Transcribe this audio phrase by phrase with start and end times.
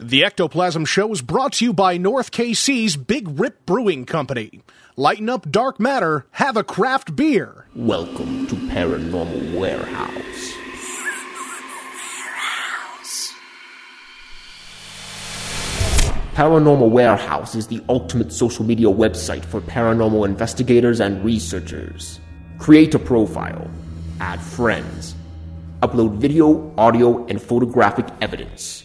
[0.00, 4.62] The Ectoplasm Show is brought to you by North KC's Big Rip Brewing Company.
[4.94, 7.66] Lighten up dark matter, have a craft beer.
[7.74, 10.52] Welcome to Paranormal Warehouse.
[16.34, 22.20] Paranormal Warehouse is the ultimate social media website for paranormal investigators and researchers.
[22.58, 23.68] Create a profile,
[24.20, 25.16] add friends,
[25.82, 28.84] upload video, audio, and photographic evidence,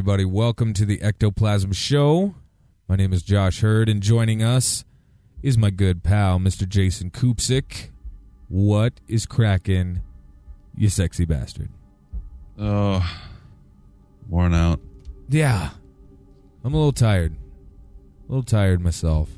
[0.00, 0.24] Everybody?
[0.24, 2.34] Welcome to the Ectoplasm Show.
[2.88, 4.82] My name is Josh Hurd, and joining us
[5.42, 6.66] is my good pal, Mr.
[6.66, 7.90] Jason Koopsick.
[8.48, 10.00] What is cracking,
[10.74, 11.68] you sexy bastard?
[12.58, 13.06] Oh,
[14.26, 14.80] worn out.
[15.28, 15.68] Yeah,
[16.64, 17.36] I'm a little tired.
[18.26, 19.28] A little tired myself.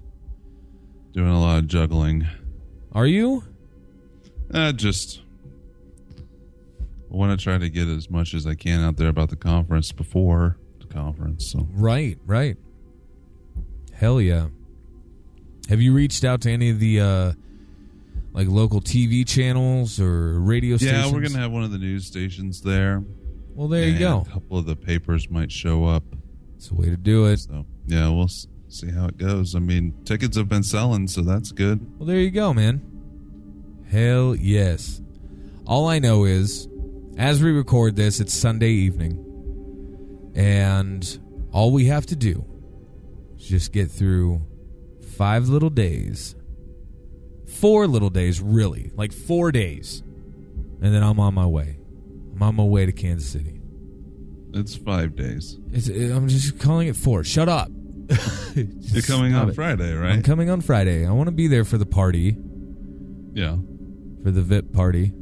[1.12, 2.28] Doing a lot of juggling.
[2.92, 3.42] Are you?
[4.54, 5.21] Uh, just
[7.16, 9.92] want to try to get as much as I can out there about the conference
[9.92, 11.46] before the conference.
[11.50, 12.56] So Right, right.
[13.92, 14.48] Hell yeah.
[15.68, 17.32] Have you reached out to any of the uh
[18.32, 21.06] like local TV channels or radio stations?
[21.06, 23.02] yeah, we're gonna have one of the news stations there.
[23.54, 24.24] Well, there you go.
[24.26, 26.02] A couple of the papers might show up.
[26.56, 27.40] It's a way to do it.
[27.40, 29.54] So yeah, we'll s- see how it goes.
[29.54, 31.80] I mean, tickets have been selling, so that's good.
[31.98, 32.80] Well, there you go, man.
[33.90, 35.02] Hell yes.
[35.66, 36.66] All I know is,
[37.18, 40.32] as we record this, it's Sunday evening.
[40.34, 41.18] And
[41.52, 42.44] all we have to do
[43.36, 44.42] is just get through
[45.16, 46.34] five little days.
[47.46, 48.90] Four little days, really.
[48.94, 50.02] Like four days.
[50.80, 51.78] And then I'm on my way.
[52.34, 53.60] I'm on my way to Kansas City.
[54.54, 55.58] It's five days.
[55.70, 57.24] It's, I'm just calling it four.
[57.24, 57.70] Shut up.
[58.54, 59.54] You're coming on it.
[59.54, 60.12] Friday, right?
[60.12, 61.06] I'm coming on Friday.
[61.06, 62.36] I want to be there for the party.
[63.32, 63.56] yeah,
[64.22, 65.12] for the VIP party.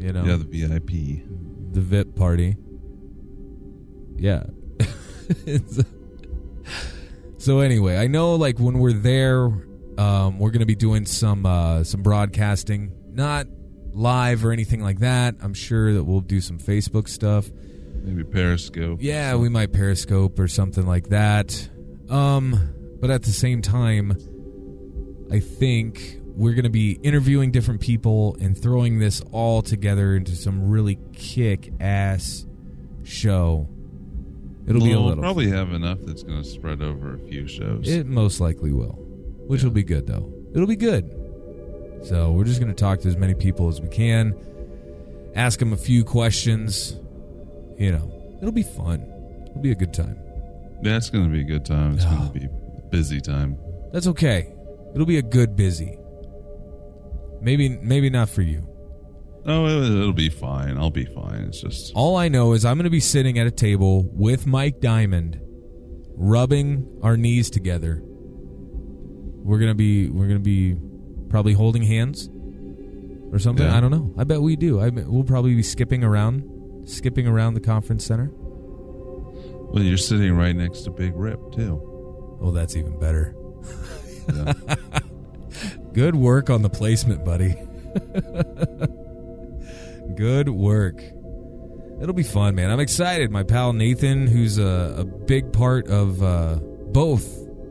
[0.00, 0.90] You know, yeah, the VIP.
[1.72, 2.56] the VIP party.
[4.16, 4.44] Yeah.
[7.40, 9.46] So anyway, I know like when we're there,
[9.96, 13.46] um, we're gonna be doing some uh, some broadcasting, not
[13.94, 15.36] live or anything like that.
[15.40, 17.50] I'm sure that we'll do some Facebook stuff.
[18.02, 18.98] Maybe Periscope.
[19.00, 21.66] Yeah, we might Periscope or something like that.
[22.10, 24.12] Um, but at the same time,
[25.32, 30.34] I think we're going to be interviewing different people and throwing this all together into
[30.34, 32.46] some really kick ass
[33.04, 33.68] show.
[34.66, 35.22] It'll be a We'll little.
[35.22, 37.86] probably have enough that's going to spread over a few shows.
[37.86, 38.96] It most likely will,
[39.48, 40.32] which will be good though.
[40.54, 41.10] It'll be good.
[42.04, 44.34] So we're just going to talk to as many people as we can,
[45.34, 46.98] ask them a few questions.
[47.76, 49.02] You know, it'll be fun.
[49.50, 50.16] It'll be a good time.
[50.80, 51.96] That's going to be a good time.
[51.96, 52.28] It's going to ah.
[52.32, 53.58] be a busy time.
[53.92, 54.54] That's okay.
[54.94, 55.99] It'll be a good busy.
[57.40, 58.66] Maybe maybe not for you.
[59.46, 60.76] Oh, it, it'll be fine.
[60.76, 61.44] I'll be fine.
[61.48, 64.46] It's just All I know is I'm going to be sitting at a table with
[64.46, 65.40] Mike Diamond,
[66.14, 68.02] rubbing our knees together.
[68.04, 70.76] We're gonna be we're gonna be
[71.30, 72.28] probably holding hands
[73.32, 73.66] or something.
[73.66, 73.76] Yeah.
[73.76, 74.12] I don't know.
[74.18, 74.80] I bet we do.
[74.80, 76.44] I bet we'll probably be skipping around,
[76.86, 78.30] skipping around the conference center.
[78.34, 82.38] well, you're sitting right next to Big Rip too.
[82.42, 83.34] Oh, that's even better.
[84.32, 84.52] Yeah.
[85.92, 87.54] Good work on the placement, buddy.
[90.16, 91.02] Good work.
[92.00, 92.70] It'll be fun, man.
[92.70, 93.30] I'm excited.
[93.30, 97.26] My pal Nathan, who's a, a big part of uh, both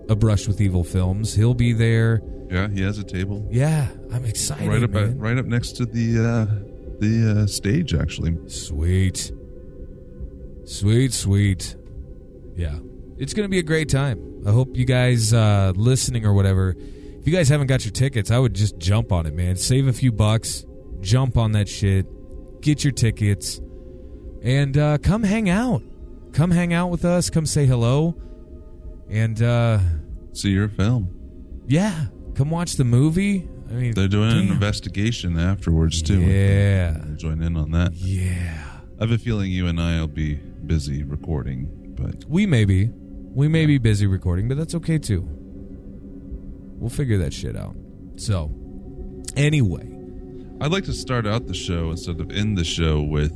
[0.10, 2.22] A Brush with Evil films, he'll be there.
[2.50, 4.68] yeah, he has a table Yeah, I'm excited.
[4.68, 5.18] right up man.
[5.18, 6.46] right up next to the uh,
[7.00, 7.94] the uh, stage.
[7.94, 9.32] Actually, Sweet.
[10.66, 11.76] Sweet, sweet.
[12.56, 12.78] Yeah.
[13.18, 14.44] It's going to be a great time.
[14.46, 16.76] I hope you guys uh, listening or whatever,
[17.20, 19.56] if you guys haven't got your tickets, I would just jump on it, man.
[19.56, 20.66] Save a few bucks,
[21.02, 22.06] jump on that shit,
[22.62, 23.60] get your tickets,
[24.42, 25.82] and uh, come hang out.
[26.34, 27.30] come hang out with us.
[27.30, 28.16] Come say hello,
[29.10, 29.80] and uh,
[30.34, 31.64] See your film.
[31.68, 32.06] yeah,
[32.36, 33.48] come watch the movie.
[33.70, 36.20] I mean, They're doing an investigation afterwards too.
[36.22, 37.94] Yeah, I'll join in on that.
[37.94, 38.66] yeah.
[39.00, 42.90] I have a feeling you and I will be busy recording, but We may be,
[42.92, 45.22] we may be busy recording, but that's okay too.
[46.80, 47.76] We'll figure that shit out.
[48.16, 48.52] So,
[49.36, 49.88] anyway,
[50.62, 53.32] I'd like to start out the show instead of end the show with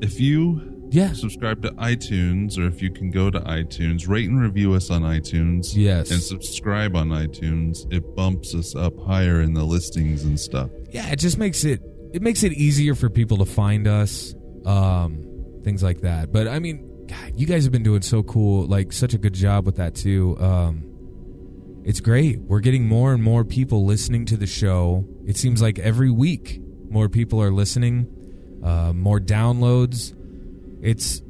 [0.00, 4.40] if you yeah, subscribe to iTunes or if you can go to iTunes, rate and
[4.40, 5.74] review us on iTunes.
[5.74, 6.10] Yes.
[6.10, 7.92] And subscribe on iTunes.
[7.92, 10.70] It bumps us up higher in the listings and stuff.
[10.90, 11.10] yeah.
[11.10, 11.82] It just makes it
[12.12, 16.32] it makes it easier for people to find us, um, things like that.
[16.32, 19.34] But I mean, God, you guys have been doing so cool, like such a good
[19.34, 20.36] job with that too.
[20.38, 20.87] Um,
[21.88, 22.38] it's great.
[22.42, 25.06] We're getting more and more people listening to the show.
[25.26, 30.14] It seems like every week more people are listening, uh, more downloads.
[30.82, 31.22] It's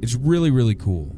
[0.00, 1.16] it's really really cool,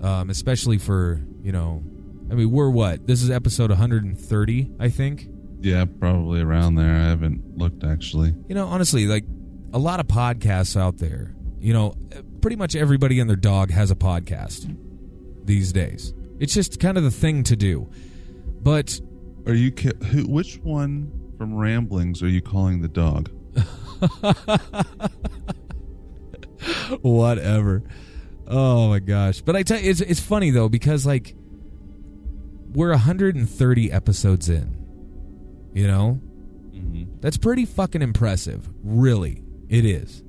[0.00, 1.82] um, especially for you know.
[2.30, 3.08] I mean, we're what?
[3.08, 5.28] This is episode 130, I think.
[5.60, 6.94] Yeah, probably around there.
[6.94, 8.32] I haven't looked actually.
[8.48, 9.24] You know, honestly, like
[9.72, 11.34] a lot of podcasts out there.
[11.58, 11.96] You know,
[12.42, 14.72] pretty much everybody and their dog has a podcast
[15.44, 16.14] these days.
[16.38, 17.90] It's just kind of the thing to do.
[18.66, 19.00] But
[19.46, 20.24] Are you ki- who?
[20.24, 23.30] Which one from Ramblings are you calling the dog?
[27.02, 27.82] whatever.
[28.48, 29.40] Oh my gosh!
[29.40, 31.34] But I tell you, it's it's funny though because like
[32.72, 34.76] we're 130 episodes in.
[35.72, 36.20] You know,
[36.74, 37.20] Mm-hmm.
[37.20, 38.68] that's pretty fucking impressive.
[38.82, 40.22] Really, it is.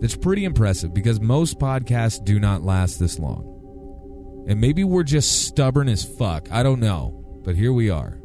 [0.00, 3.53] That's pretty impressive because most podcasts do not last this long.
[4.46, 6.48] And maybe we're just stubborn as fuck.
[6.52, 8.20] I don't know, but here we are,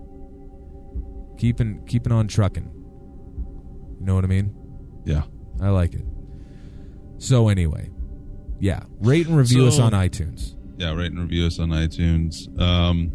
[1.37, 2.69] keeping keeping on trucking.
[3.99, 4.53] You know what I mean?
[5.05, 5.23] Yeah.
[5.61, 6.05] I like it.
[7.17, 7.89] So anyway,
[8.59, 10.55] yeah, rate and review us on iTunes.
[10.77, 12.47] Yeah, rate and review us on iTunes.
[12.59, 13.11] Um,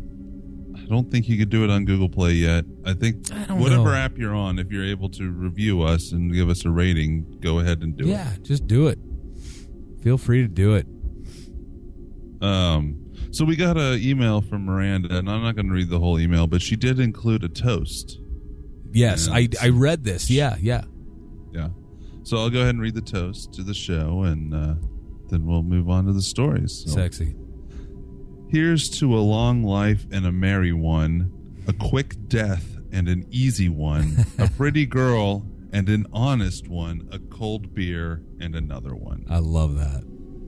[0.76, 2.66] I don't think you could do it on Google Play yet.
[2.84, 3.94] I think I whatever know.
[3.94, 7.60] app you're on, if you're able to review us and give us a rating, go
[7.60, 8.08] ahead and do it.
[8.08, 8.98] yeah, just do it.
[10.02, 10.86] Feel free to do it.
[12.44, 15.98] Um, so we got an email from Miranda, and I'm not going to read the
[15.98, 18.20] whole email, but she did include a toast.
[18.92, 20.30] Yes, I I read this.
[20.30, 20.84] Yeah, yeah.
[21.52, 21.70] Yeah.
[22.22, 24.74] So I'll go ahead and read the toast to the show, and uh,
[25.30, 26.84] then we'll move on to the stories.
[26.86, 26.92] So.
[26.92, 27.34] Sexy.
[28.48, 31.32] Here's to a long life and a merry one,
[31.66, 37.18] a quick death and an easy one, a pretty girl and an honest one, a
[37.18, 39.26] cold beer and another one.
[39.28, 40.04] I love that.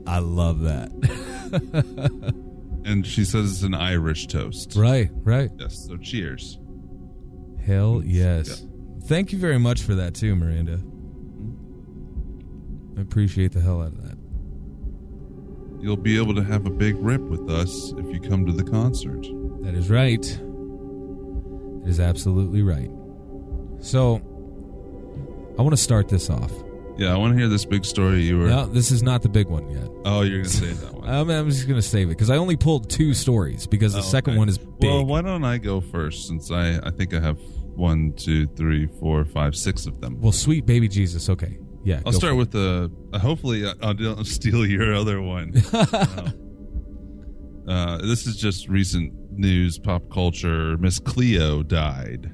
[0.06, 0.92] I love that.
[2.86, 4.76] And she says it's an Irish toast.
[4.76, 5.50] right, right.
[5.58, 5.88] Yes.
[5.88, 6.56] So cheers.
[7.66, 8.64] Hell yes.
[9.06, 10.80] Thank you very much for that too, Miranda.
[12.96, 14.16] I appreciate the hell out of that.
[15.80, 18.62] You'll be able to have a big rip with us if you come to the
[18.62, 19.26] concert.
[19.62, 20.22] That is right.
[20.22, 22.90] That is absolutely right.
[23.80, 24.22] So,
[25.58, 26.52] I want to start this off.
[26.98, 28.48] Yeah, I want to hear this big story you were.
[28.48, 29.86] No, this is not the big one yet.
[30.06, 31.08] Oh, you're gonna say that one.
[31.08, 33.98] I'm, I'm just going to save it because I only pulled two stories because the
[33.98, 34.38] Oh, second okay.
[34.38, 34.68] one is big.
[34.90, 37.38] Well, why don't I go first since I I think I have
[37.74, 40.18] one, two, three, four, five, six of them.
[40.20, 41.28] Well, sweet baby Jesus.
[41.28, 41.58] Okay.
[41.84, 41.96] Yeah.
[42.06, 42.90] I'll go start for with the.
[43.12, 45.52] Uh, hopefully, I- I'll don't steal your other one.
[47.68, 50.78] Um, uh, this is just recent news, pop culture.
[50.78, 52.30] Miss Cleo died.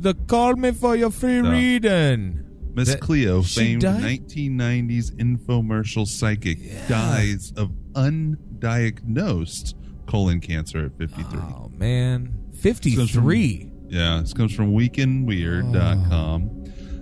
[0.00, 1.50] the Call Me for Your Free No.
[1.52, 2.43] Reading.
[2.74, 4.02] Miss That- Cleo, famed died?
[4.02, 9.74] 1990s infomercial psychic, dies of undiagnosed
[10.06, 11.38] colon cancer at 53.
[11.40, 12.32] Oh, man.
[12.50, 12.62] This
[12.96, 13.70] comes from- 53.
[13.90, 16.50] Yeah, this comes from weekinweird.com.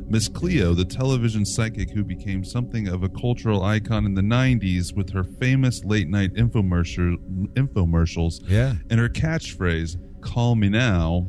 [0.08, 4.94] Miss Cleo, the television psychic who became something of a cultural icon in the 90s
[4.94, 7.16] with her famous late night infomercial,
[7.54, 8.74] infomercials Yeah.
[8.90, 11.28] and her catchphrase, Call Me Now,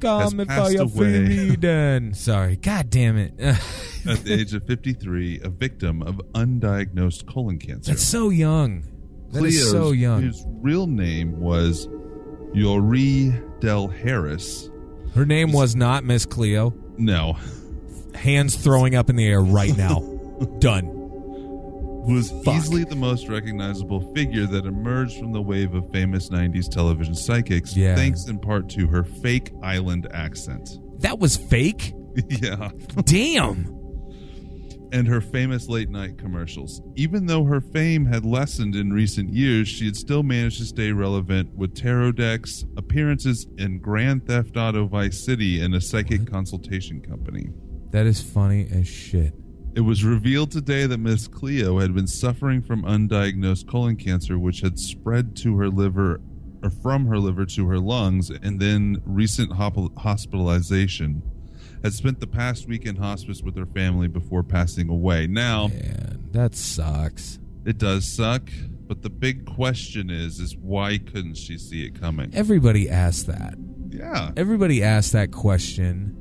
[0.00, 2.10] Call has Me for passed Your Free away.
[2.14, 2.56] Sorry.
[2.56, 3.34] God damn it.
[3.38, 7.92] at the age of 53, a victim of undiagnosed colon cancer.
[7.92, 8.84] That's so young.
[9.30, 10.22] That is Cleo's so young.
[10.22, 11.88] His real name was
[12.54, 14.70] Youree Dell Harris.
[15.14, 16.74] Her name was not Miss Cleo.
[16.98, 17.36] No,
[18.14, 20.00] Hands throwing up in the air right now.
[20.58, 20.95] Done.
[22.06, 22.54] Was Fuck.
[22.56, 27.76] easily the most recognizable figure that emerged from the wave of famous 90s television psychics,
[27.76, 27.94] Yeah.
[27.94, 30.68] thanks in part to her fake island accent.
[31.00, 31.92] That was fake.
[32.28, 32.70] yeah.
[33.04, 33.70] Damn.
[34.92, 36.80] And her famous late night commercials.
[36.94, 40.92] Even though her fame had lessened in recent years, she had still managed to stay
[40.92, 47.02] relevant with tarot decks, appearances in Grand Theft Auto Vice City, and a psychic consultation
[47.02, 47.48] company.
[47.90, 49.34] That is funny as shit.
[49.76, 54.60] It was revealed today that Miss Cleo had been suffering from undiagnosed colon cancer, which
[54.62, 56.20] had spread to her liver
[56.62, 61.20] or from her liver to her lungs, and then recent hop- hospitalization.
[61.82, 65.26] Had spent the past week in hospice with her family before passing away.
[65.26, 67.38] Now, Man, that sucks.
[67.66, 68.48] it does suck,
[68.86, 72.30] but the big question is: is why couldn't she see it coming?
[72.34, 73.56] Everybody asks that.
[73.90, 76.16] Yeah, Everybody asks that question.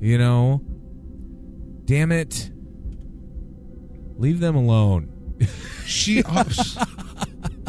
[0.00, 0.62] You know?
[1.84, 2.50] Damn it.
[4.18, 5.12] Leave them alone.
[5.86, 6.22] she.
[6.24, 6.44] Uh,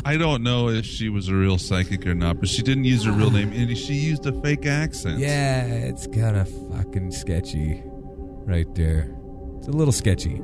[0.06, 3.03] I don't know if she was a real psychic or not, but she didn't use
[3.06, 5.20] her real name, and she used a fake accent.
[5.20, 9.13] Yeah, it's kind of fucking sketchy right there.
[9.58, 10.41] It's a little sketchy.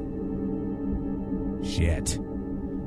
[1.64, 2.20] Shit.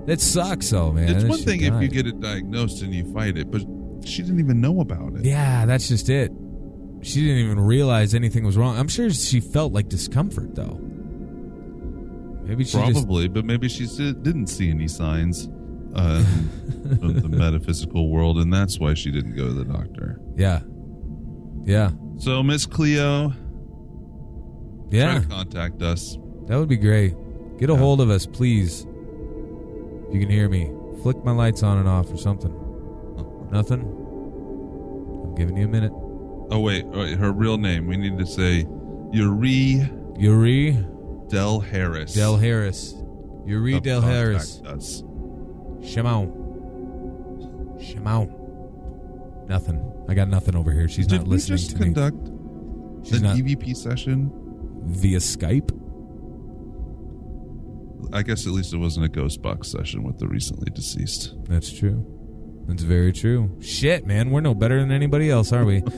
[0.06, 1.08] That sucks, though, man.
[1.08, 3.62] It's That one thing if you get it diagnosed and you fight it, but
[4.06, 5.24] she didn't even know about it.
[5.24, 6.30] Yeah, that's just it.
[7.02, 8.78] She didn't even realize anything was wrong.
[8.78, 10.80] I'm sure she felt like discomfort, though.
[12.48, 15.48] Maybe she just Probably, but maybe she didn't see any signs
[15.94, 16.24] uh,
[17.02, 20.18] of the metaphysical world, and that's why she didn't go to the doctor.
[20.34, 20.60] Yeah.
[21.64, 21.90] Yeah.
[22.16, 23.36] So, Miss Cleo, try
[24.90, 25.20] Yeah.
[25.20, 26.16] to contact us.
[26.46, 27.14] That would be great.
[27.58, 27.78] Get a Yeah.
[27.78, 28.86] hold of us, please.
[30.08, 30.70] If you can hear me,
[31.02, 32.54] flick my lights on and off or something.
[33.52, 33.80] Nothing?
[35.24, 35.92] I'm giving you a minute.
[36.50, 37.86] Oh wait, wait, her real name.
[37.86, 38.64] We need to say
[39.12, 39.86] Youree
[40.18, 40.82] Youree
[41.28, 42.14] Dell Harris.
[42.14, 42.94] Dell Harris.
[43.46, 44.60] Youree Of Del Harris.
[44.66, 45.02] Us.
[45.82, 46.32] Shimon.
[47.80, 48.34] Shimon.
[49.48, 49.84] Nothing.
[50.08, 50.88] I got nothing over here.
[50.88, 51.84] She's Did not we listening just to me.
[51.84, 52.26] conduct
[53.06, 54.30] She's an not EVP session?
[54.86, 55.70] via Skype.
[58.12, 61.34] I guess at least it wasn't a ghost box session with the recently deceased.
[61.44, 62.04] That's true.
[62.66, 63.50] That's very true.
[63.60, 65.82] Shit, man, we're no better than anybody else, are we?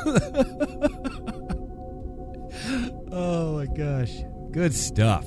[3.12, 4.12] oh my gosh.
[4.52, 5.26] Good stuff.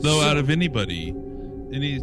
[0.00, 1.14] Though, out of anybody,
[1.72, 2.00] any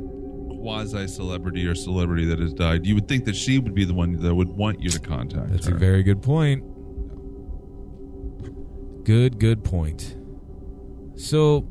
[0.61, 3.93] quasi celebrity or celebrity that has died, you would think that she would be the
[3.93, 5.75] one that would want you to contact That's her.
[5.75, 6.63] a very good point.
[9.03, 10.15] Good, good point.
[11.15, 11.67] So,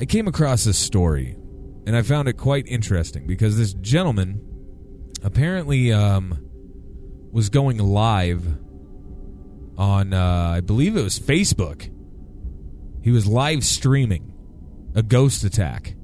[0.00, 1.36] I came across this story,
[1.86, 4.40] and I found it quite interesting because this gentleman
[5.22, 6.38] apparently um,
[7.32, 8.46] was going live
[9.78, 11.90] on, uh, I believe it was Facebook.
[13.06, 14.32] He was live streaming
[14.96, 15.94] a ghost attack.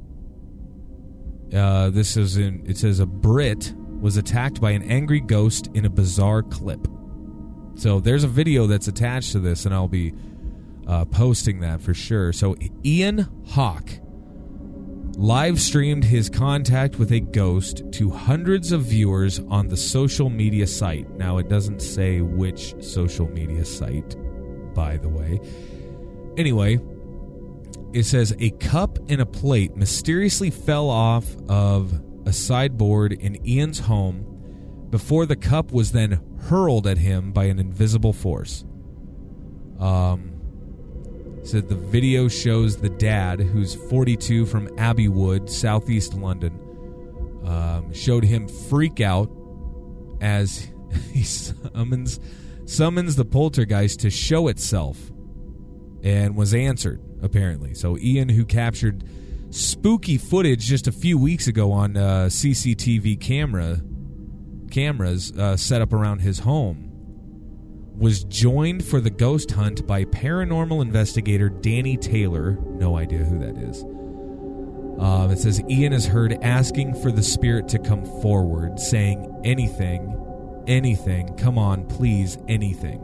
[1.52, 2.62] Uh, this is in.
[2.64, 6.86] It says a Brit was attacked by an angry ghost in a bizarre clip.
[7.74, 10.14] So there's a video that's attached to this, and I'll be
[10.86, 12.32] uh, posting that for sure.
[12.32, 12.54] So
[12.84, 13.90] Ian Hawk
[15.16, 20.68] live streamed his contact with a ghost to hundreds of viewers on the social media
[20.68, 21.10] site.
[21.16, 24.14] Now it doesn't say which social media site,
[24.72, 25.40] by the way.
[26.36, 26.80] Anyway,
[27.92, 33.80] it says a cup and a plate mysteriously fell off of a sideboard in Ian's
[33.80, 38.64] home before the cup was then hurled at him by an invisible force.
[39.78, 40.32] Um,
[41.42, 46.58] said the video shows the dad, who's 42 from Abbey Wood, southeast London,
[47.44, 49.30] um, showed him freak out
[50.20, 50.70] as
[51.12, 52.20] he summons
[52.64, 55.11] summons the poltergeist to show itself
[56.02, 57.74] and was answered apparently.
[57.74, 59.04] So Ian, who captured
[59.50, 63.80] spooky footage just a few weeks ago on uh, CCTV camera
[64.70, 66.88] cameras uh, set up around his home,
[67.96, 72.58] was joined for the ghost hunt by paranormal investigator Danny Taylor.
[72.62, 73.84] No idea who that is.
[74.98, 80.64] Um, it says Ian is heard asking for the spirit to come forward, saying anything,
[80.66, 83.00] anything, come on, please, anything.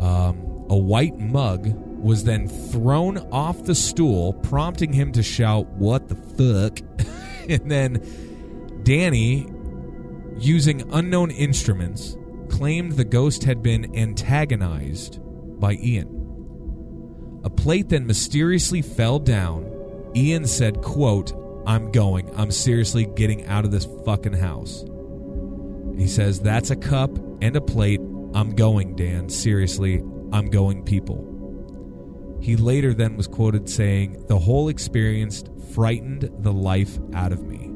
[0.00, 6.08] Um, a white mug was then thrown off the stool, prompting him to shout, What
[6.08, 6.80] the fuck?
[7.48, 9.48] and then Danny,
[10.38, 12.16] using unknown instruments,
[12.48, 15.18] claimed the ghost had been antagonized
[15.60, 16.12] by Ian.
[17.44, 19.70] A plate then mysteriously fell down.
[20.14, 21.32] Ian said, quote,
[21.66, 22.30] I'm going.
[22.36, 24.84] I'm seriously getting out of this fucking house.
[25.96, 28.00] He says, That's a cup and a plate.
[28.34, 29.28] I'm going, Dan.
[29.28, 30.02] Seriously,
[30.32, 31.32] I'm going, people.
[32.40, 35.42] He later then was quoted saying, The whole experience
[35.72, 37.70] frightened the life out of me.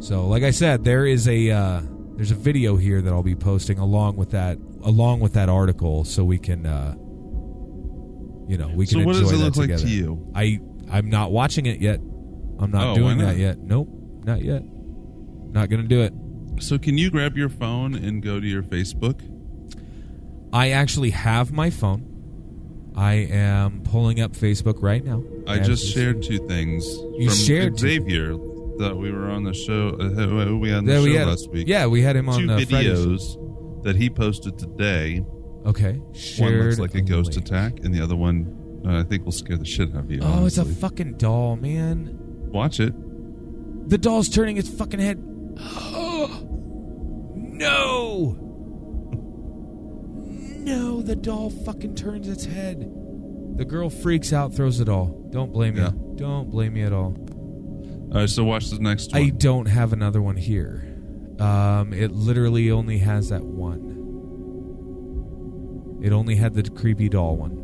[0.00, 1.82] So, like I said, there is a uh,
[2.16, 6.04] there's a video here that I'll be posting along with that along with that article,
[6.04, 6.94] so we can uh,
[8.48, 9.82] you know we can So what enjoy does it look like together.
[9.84, 10.30] to you?
[10.34, 10.60] I
[10.90, 12.00] I'm not watching it yet.
[12.58, 13.58] I'm not Oh, doing that yet.
[13.58, 13.88] Nope,
[14.24, 14.62] not yet.
[14.64, 16.12] Not gonna do it.
[16.60, 19.20] So can you grab your phone and go to your Facebook?
[20.54, 22.92] I actually have my phone.
[22.96, 25.24] I am pulling up Facebook right now.
[25.48, 26.86] I As just shared two things
[27.18, 28.36] You from shared two- Xavier
[28.78, 29.88] that we were on the show.
[30.00, 31.66] Uh, we had the show we had, last week.
[31.66, 35.24] Yeah, we had him on two the videos that he posted today.
[35.66, 35.94] Okay,
[36.38, 37.46] One looks like a ghost link.
[37.48, 40.20] attack, and the other one uh, I think will scare the shit out of you.
[40.22, 42.16] Oh, it's a fucking doll, man.
[42.52, 42.94] watch it.
[43.88, 45.20] The doll's turning its fucking head.
[45.58, 46.42] Oh
[47.34, 48.53] No!
[50.64, 52.80] No, the doll fucking turns its head.
[53.56, 55.28] The girl freaks out, throws it all.
[55.30, 55.90] Don't blame Yeah.
[55.90, 55.98] me.
[56.16, 57.16] Don't blame me at all.
[58.12, 59.20] All right, so watch the next one.
[59.22, 60.84] I don't have another one here.
[61.38, 63.90] Um, it literally only has that one.
[66.02, 67.60] It only had the creepy doll one.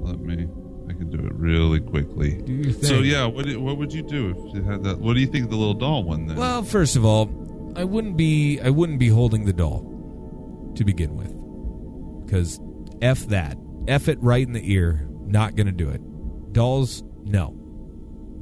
[0.00, 0.48] Let me.
[0.88, 2.34] I can do it really quickly.
[2.42, 2.84] Do your thing.
[2.84, 4.98] So yeah, what what would you do if you had that?
[4.98, 6.36] What do you think of the little doll one then?
[6.36, 7.30] Well, first of all,
[7.76, 9.86] I wouldn't be I wouldn't be holding the doll
[10.76, 11.32] to begin with.
[12.30, 12.58] Cuz
[13.00, 13.56] F that.
[13.88, 15.08] F it right in the ear.
[15.26, 16.00] Not going to do it.
[16.52, 17.54] Dolls, no.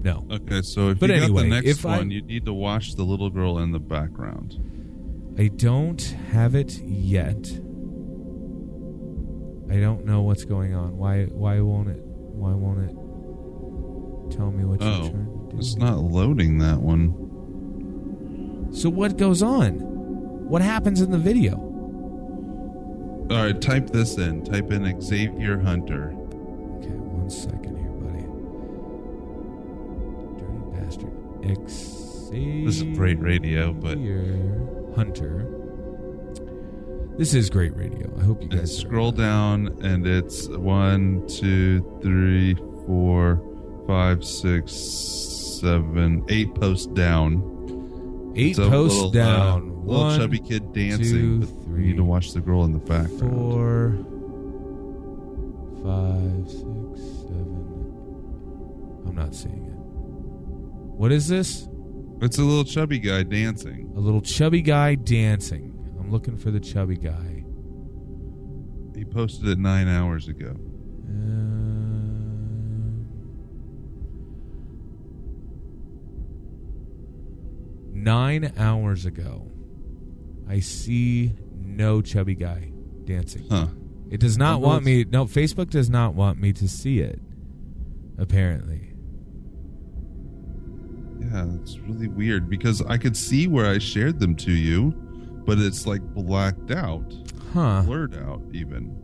[0.02, 0.26] No.
[0.30, 2.52] okay, so if But you anyway, got the next if I- one, you need to
[2.54, 4.58] watch the little girl in the background.
[5.38, 6.00] I don't
[6.32, 7.36] have it yet.
[9.70, 10.96] I don't know what's going on.
[10.98, 15.12] Why why won't it why won't it tell me what you're Oh, trying
[15.48, 15.58] to do?
[15.58, 17.14] it's not loading that one.
[18.72, 19.74] So what goes on?
[20.48, 21.56] What happens in the video?
[23.30, 24.44] All right, type this in.
[24.44, 26.10] Type in Xavier Hunter.
[26.78, 28.26] Okay, one second here, buddy.
[30.40, 31.12] Dirty bastard.
[31.70, 33.98] Xavier This is great radio, but-
[34.96, 35.46] Hunter.
[37.16, 38.10] This is great radio.
[38.18, 42.54] I hope you guys scroll down, and it's one, two, three,
[42.86, 43.40] four,
[43.86, 48.32] five, six, seven, eight posts down.
[48.36, 49.69] Eight posts little, uh, down.
[49.90, 51.40] Little One, chubby kid dancing.
[51.40, 53.18] two, three, you need to watch the girl in the background.
[53.18, 53.92] four,
[55.82, 57.66] five, six, seven.
[59.06, 59.76] I'm not seeing it.
[60.96, 61.66] What is this?
[62.22, 63.90] It's a little chubby guy dancing.
[63.96, 65.72] A little chubby guy dancing.
[65.98, 67.44] I'm looking for the chubby guy.
[68.94, 70.54] He posted it nine hours ago.
[71.08, 73.06] Um,
[77.92, 79.50] nine hours ago,
[80.50, 82.72] I see no chubby guy
[83.04, 83.46] dancing.
[83.48, 83.68] Huh.
[84.10, 85.04] It does not want me.
[85.04, 87.20] No, Facebook does not want me to see it.
[88.18, 88.88] Apparently,
[91.20, 94.90] Yeah, it's really weird because I could see where I shared them to you,
[95.46, 97.14] but it's like blacked out,
[97.52, 97.82] huh?
[97.86, 98.96] blurred out even.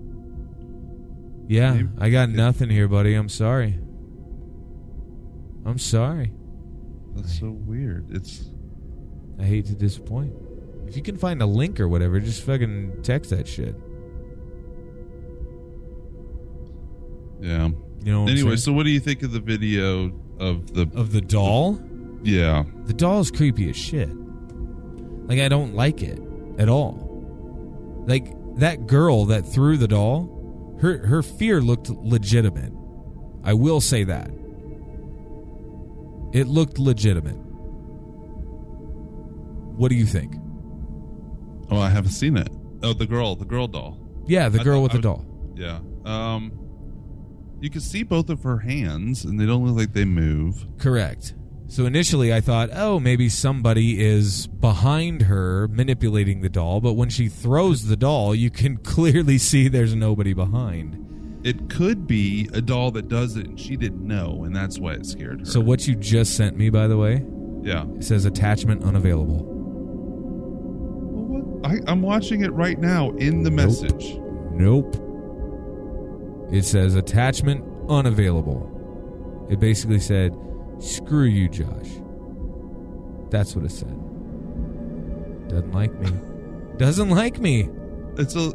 [1.48, 3.14] Yeah, Maybe- I got it- nothing here, buddy.
[3.14, 3.78] I'm sorry.
[5.64, 6.32] I'm sorry.
[7.14, 8.06] That's so weird.
[8.11, 8.50] It's
[9.38, 10.32] I hate to disappoint.
[10.88, 13.75] If you can find a link or whatever, just fucking text that shit.
[17.40, 17.68] yeah.
[18.05, 18.29] You know.
[18.29, 20.88] Anyway, so what do you think of the video of the?
[20.94, 21.81] of the doll,
[22.22, 24.09] Yeah, the doll is creepy as shit.
[25.29, 26.20] Like I don't like it
[26.59, 28.05] at all.
[28.07, 32.72] Like that girl that threw the doll, her her fear looked legitimate.
[33.42, 34.31] I will say that.
[36.33, 37.37] It looked legitimate.
[39.77, 40.37] What do you think?
[41.70, 42.48] Oh, I haven't seen it.
[42.83, 43.98] Oh, the girl, the girl doll.
[44.26, 45.24] Yeah, the I girl thought- with the I- doll.
[45.57, 45.79] Yeah.
[46.05, 46.52] Um,
[47.61, 50.66] you can see both of her hands, and they don't look like they move.
[50.79, 51.35] Correct.
[51.68, 57.09] So initially I thought, oh, maybe somebody is behind her manipulating the doll, but when
[57.09, 61.02] she throws the doll, you can clearly see there's nobody behind.
[61.44, 64.92] It could be a doll that does it, and she didn't know, and that's why
[64.92, 65.46] it scared her.
[65.46, 67.24] So what you just sent me, by the way,
[67.62, 67.85] Yeah.
[67.96, 69.56] it says attachment unavailable.
[71.66, 74.18] I, I'm watching it right now in the message.
[74.52, 74.94] Nope.
[76.52, 79.46] It says attachment unavailable.
[79.50, 80.37] It basically said,
[80.79, 81.90] screw you, Josh.
[83.31, 83.94] That's what it said.
[85.48, 86.11] Doesn't like me.
[86.79, 87.68] Doesn't like me.
[88.18, 88.52] It's a.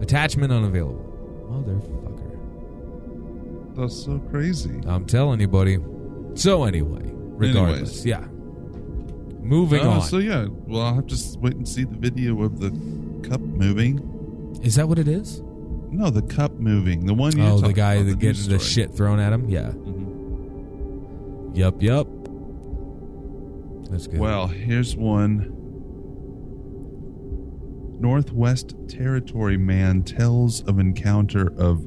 [0.00, 1.04] Attachment unavailable.
[1.50, 2.38] Motherfucker.
[3.76, 4.80] That's so crazy.
[4.86, 5.78] I'm telling you, buddy.
[6.34, 8.06] So anyway, regardless, Anyways.
[8.06, 8.24] yeah.
[9.48, 10.02] Moving Uh, on.
[10.02, 12.70] So yeah, well, I'll have to wait and see the video of the
[13.26, 14.58] cup moving.
[14.62, 15.40] Is that what it is?
[15.90, 17.06] No, the cup moving.
[17.06, 17.42] The one you.
[17.44, 18.86] Oh, the talked guy about, that getting the story.
[18.86, 19.48] shit thrown at him?
[19.48, 19.70] Yeah.
[19.70, 21.56] Mhm.
[21.56, 22.06] Yup, yup.
[23.90, 24.20] That's good.
[24.20, 25.54] Well, here's one.
[28.00, 31.84] Northwest Territory man tells of encounter of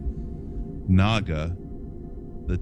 [0.89, 1.55] Naga,
[2.47, 2.57] the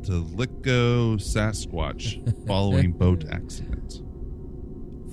[0.00, 4.00] Tilico Sasquatch, following boat accident.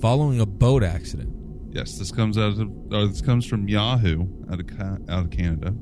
[0.02, 1.32] Following a boat accident.
[1.70, 5.72] Yes, this comes out of uh, this comes from Yahoo out of out of Canada.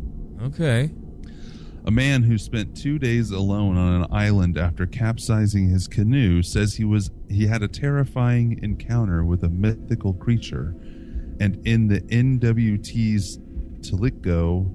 [0.42, 0.90] Okay.
[1.86, 6.74] A man who spent two days alone on an island after capsizing his canoe says
[6.74, 10.74] he was he had a terrifying encounter with a mythical creature,
[11.40, 13.38] and in the NWT's
[13.80, 14.66] Tlicho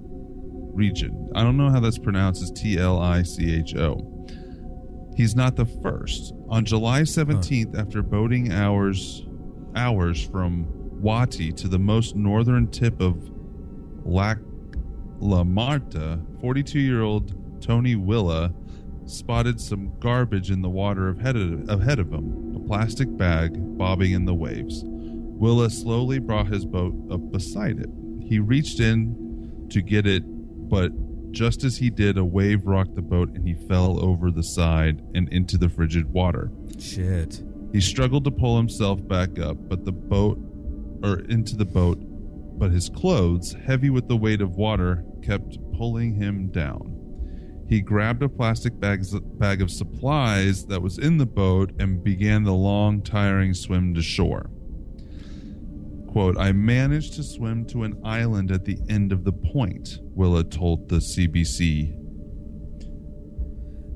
[0.74, 1.30] region.
[1.36, 2.42] I don't know how that's pronounced.
[2.42, 4.12] It's T L I C H O.
[5.16, 6.34] He's not the first.
[6.50, 9.25] On July 17th, after boating hours
[9.76, 10.66] hours from
[11.02, 13.32] Whati to the most northern tip of
[14.04, 14.38] Lac
[15.20, 18.54] La Martre, 42 year old Tony Willa
[19.06, 24.12] spotted some garbage in the water ahead of, ahead of him, a plastic bag bobbing
[24.12, 24.84] in the waves.
[24.86, 27.90] Willa slowly brought his boat up beside it.
[28.22, 30.24] He reached in to get it,
[30.70, 30.92] but
[31.32, 35.04] just as he did, a wave rocked the boat and he fell over the side
[35.14, 36.50] and into the frigid water.
[36.80, 37.44] Shit.
[37.76, 40.40] He struggled to pull himself back up, but the boat,
[41.04, 41.98] or into the boat,
[42.58, 47.66] but his clothes, heavy with the weight of water, kept pulling him down.
[47.68, 49.04] He grabbed a plastic bag,
[49.38, 54.02] bag of supplies that was in the boat and began the long, tiring swim to
[54.02, 54.50] shore.
[56.08, 60.46] Quote, I managed to swim to an island at the end of the point, Willa
[60.46, 62.05] told the CBC.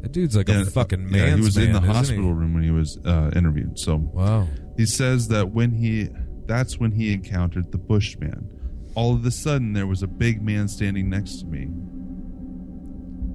[0.02, 1.38] That dude's like a And, uh, fucking yeah, man.
[1.40, 1.94] he was in the isn't he?
[1.94, 3.78] hospital room when he was uh, interviewed.
[3.80, 4.48] So Wow.
[4.78, 6.10] He says that when he
[6.46, 8.50] that's when he encountered the Bushman.
[8.96, 11.68] All of a sudden there was a big man standing next to me.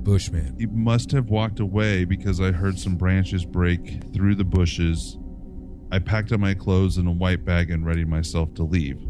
[0.03, 0.57] Bushman.
[0.59, 5.16] He must have walked away because I heard some branches break through the bushes.
[5.92, 9.00] I packed up my clothes in a white bag and readied myself to leave.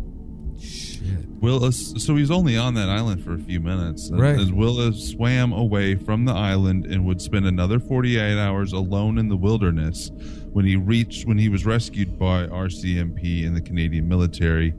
[0.58, 1.28] Shit.
[1.40, 4.10] Willis, so he's only on that island for a few minutes.
[4.12, 4.38] Right.
[4.38, 9.28] As Willis swam away from the island and would spend another 48 hours alone in
[9.28, 10.10] the wilderness
[10.52, 14.74] when he reached, when he was rescued by RCMP and the Canadian military.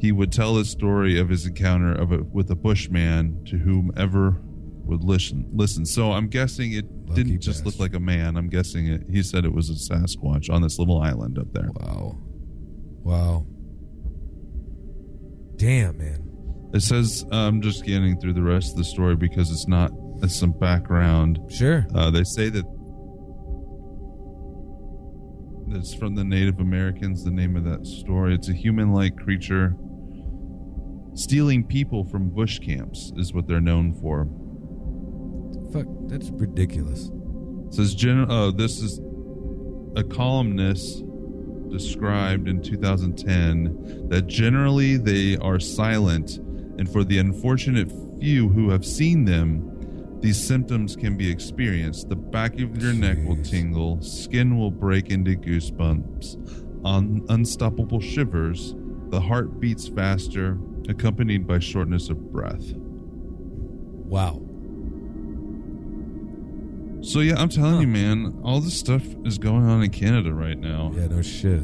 [0.00, 4.40] He would tell his story of his encounter of a, with a bushman to whomever
[4.84, 5.48] would listen.
[5.52, 5.86] Listen.
[5.86, 8.36] So I'm guessing it Lucky didn't just look like a man.
[8.36, 9.02] I'm guessing it.
[9.10, 11.70] He said it was a Sasquatch on this little island up there.
[11.74, 12.18] Wow.
[13.02, 13.46] Wow.
[15.56, 16.20] Damn, man.
[16.74, 20.34] It says I'm just getting through the rest of the story because it's not it's
[20.34, 21.38] some background.
[21.48, 21.86] Sure.
[21.94, 22.64] Uh, they say that
[25.68, 27.24] it's from the Native Americans.
[27.24, 28.34] The name of that story.
[28.34, 29.76] It's a human-like creature
[31.14, 34.26] stealing people from bush camps is what they're known for.
[35.72, 35.86] Fuck.
[36.08, 37.10] That's ridiculous.
[37.68, 39.00] It says gen- oh, this is
[39.96, 41.04] a columnist
[41.70, 46.38] described in 2010 that generally they are silent
[46.78, 49.70] and for the unfortunate few who have seen them
[50.20, 52.08] these symptoms can be experienced.
[52.08, 58.74] The back of your neck will tingle skin will break into goosebumps un- unstoppable shivers.
[59.08, 62.72] The heart beats faster accompanied by shortness of breath.
[62.74, 64.42] Wow.
[67.04, 67.80] So yeah i'm telling Huh.
[67.80, 71.62] you man all this stuff is going on in canada right now Yeah, no shit.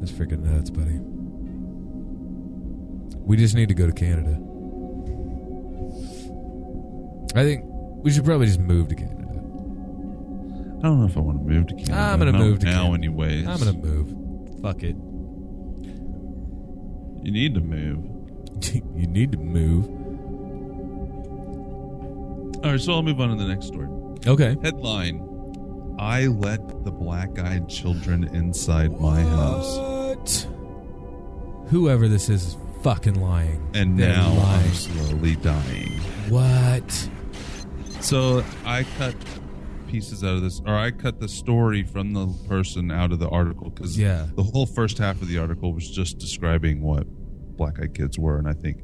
[0.00, 0.98] That's freaking nuts, buddy.
[3.24, 4.36] We just need to go to Canada.
[7.36, 7.62] I think
[8.02, 9.28] we should probably just move to Canada.
[10.80, 11.94] I don't know if I want to move to Canada.
[11.94, 12.94] I'm gonna Not move to now, Canada.
[12.94, 13.46] anyways.
[13.46, 14.60] I'm gonna move.
[14.60, 14.96] Fuck it.
[17.24, 18.04] You need to move.
[18.96, 19.86] you need to move.
[22.64, 23.88] All right, so I'll move on to the next story.
[24.26, 24.56] Okay.
[24.62, 30.48] Headline: I let the black-eyed children inside my house, What?
[31.70, 33.68] Whoever this is is fucking lying.
[33.74, 34.66] and They're now lying.
[34.68, 35.98] I'm slowly dying.
[36.28, 37.08] What?
[38.00, 39.14] So I cut
[39.88, 43.28] pieces out of this, or I cut the story from the person out of the
[43.28, 44.26] article because Yeah.
[44.36, 47.06] the whole first half of the article was just describing what
[47.56, 48.82] black-eyed kids were, and I think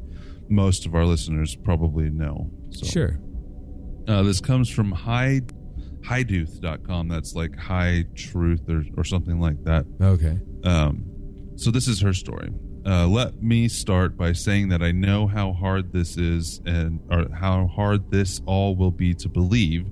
[0.49, 2.51] most of our listeners probably know.
[2.71, 2.87] So.
[2.87, 3.19] Sure.
[4.09, 5.43] Uh, this comes from high
[6.01, 7.09] highdooth.com.
[7.09, 9.85] That's like high truth or, or something like that.
[10.01, 10.39] Okay.
[10.65, 11.05] Um,
[11.57, 12.51] so this is her story.
[12.87, 17.27] Uh, let me start by saying that I know how hard this is and or
[17.35, 19.87] how hard this all will be to believe.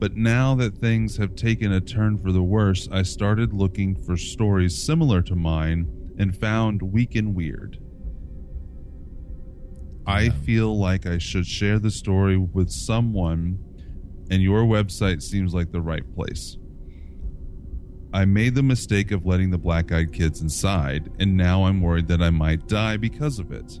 [0.00, 4.16] But now that things have taken a turn for the worse, I started looking for
[4.16, 7.78] stories similar to mine and found Week In Weird.
[10.08, 13.58] I feel like I should share the story with someone,
[14.30, 16.56] and your website seems like the right place.
[18.14, 22.08] I made the mistake of letting the black eyed kids inside, and now I'm worried
[22.08, 23.80] that I might die because of it.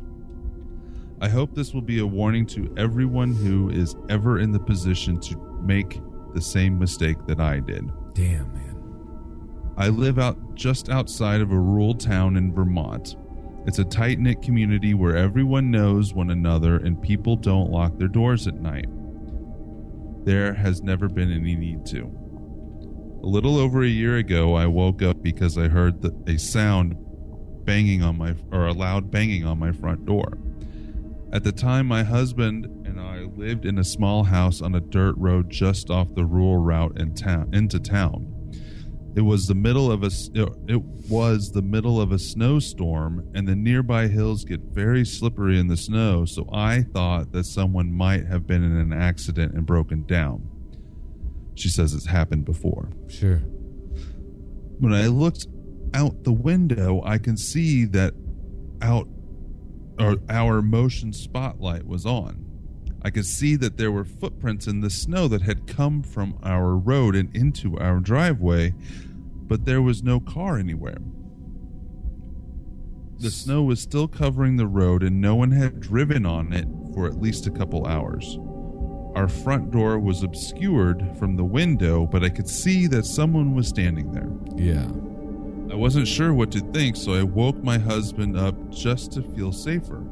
[1.22, 5.18] I hope this will be a warning to everyone who is ever in the position
[5.20, 5.98] to make
[6.34, 7.90] the same mistake that I did.
[8.12, 8.76] Damn, man.
[9.78, 13.16] I live out just outside of a rural town in Vermont.
[13.66, 18.08] It's a tight knit community where everyone knows one another and people don't lock their
[18.08, 18.86] doors at night.
[20.24, 22.10] There has never been any need to.
[23.22, 26.96] A little over a year ago, I woke up because I heard the, a sound
[27.64, 30.38] banging on my or a loud banging on my front door.
[31.32, 35.14] At the time, my husband and I lived in a small house on a dirt
[35.18, 38.27] road just off the rural route in town, into town.
[39.14, 40.10] It was the middle of a
[40.68, 45.66] it was the middle of a snowstorm, and the nearby hills get very slippery in
[45.66, 46.24] the snow.
[46.24, 50.48] So I thought that someone might have been in an accident and broken down.
[51.54, 52.90] She says it's happened before.
[53.08, 53.38] Sure.
[54.78, 55.48] When I looked
[55.94, 58.14] out the window, I can see that
[58.80, 59.08] out
[59.98, 62.47] or our motion spotlight was on.
[63.08, 66.76] I could see that there were footprints in the snow that had come from our
[66.76, 68.74] road and into our driveway,
[69.46, 70.98] but there was no car anywhere.
[73.18, 77.06] The snow was still covering the road and no one had driven on it for
[77.06, 78.36] at least a couple hours.
[79.14, 83.68] Our front door was obscured from the window, but I could see that someone was
[83.68, 84.28] standing there.
[84.54, 84.86] Yeah.
[85.72, 89.50] I wasn't sure what to think, so I woke my husband up just to feel
[89.50, 90.04] safer.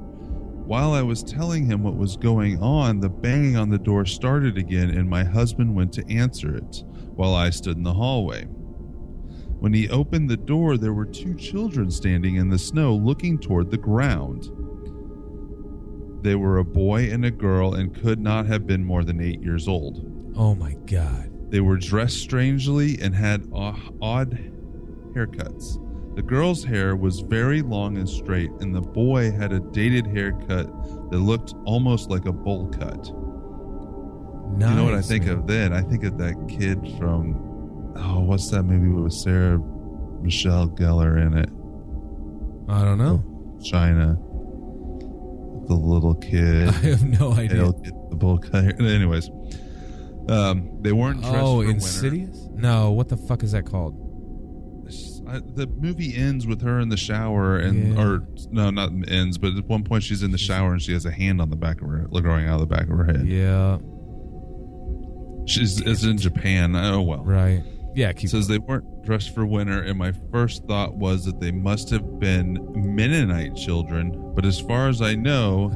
[0.66, 4.58] While I was telling him what was going on, the banging on the door started
[4.58, 6.82] again, and my husband went to answer it
[7.14, 8.46] while I stood in the hallway.
[9.60, 13.70] When he opened the door, there were two children standing in the snow looking toward
[13.70, 14.50] the ground.
[16.24, 19.40] They were a boy and a girl and could not have been more than eight
[19.42, 20.04] years old.
[20.36, 21.30] Oh my god.
[21.50, 24.36] They were dressed strangely and had odd
[25.14, 25.78] haircuts.
[26.16, 30.66] The girl's hair was very long and straight, and the boy had a dated haircut
[31.10, 33.12] that looked almost like a bowl cut.
[34.58, 35.34] Nice, you know what I think man.
[35.38, 35.72] of then?
[35.74, 39.58] I think of that kid from oh, what's that movie with Sarah
[40.22, 41.50] Michelle Gellar in it?
[42.68, 43.22] I don't know.
[43.62, 44.16] China.
[45.68, 46.68] The little kid.
[46.68, 47.64] I have no idea.
[48.08, 48.64] The bowl cut.
[48.80, 49.28] Anyways,
[50.30, 51.72] um, they weren't dressed Oh, for winter.
[51.72, 52.48] Insidious?
[52.54, 54.02] No, what the fuck is that called?
[55.28, 58.02] I, the movie ends with her in the shower, and Yeah.
[58.02, 61.04] or no, not ends, but at one point she's in the shower and she has
[61.06, 63.04] a hand on the back of her, like growing out of the back of her
[63.04, 63.26] head.
[63.26, 63.78] Yeah,
[65.46, 66.74] She's it's in Japan.
[66.74, 67.24] Oh well.
[67.24, 67.62] right.
[67.94, 71.50] Yeah, keep says they weren't dressed for winter, and my first thought was that they
[71.50, 74.32] must have been Mennonite children.
[74.34, 75.70] But as far as I know,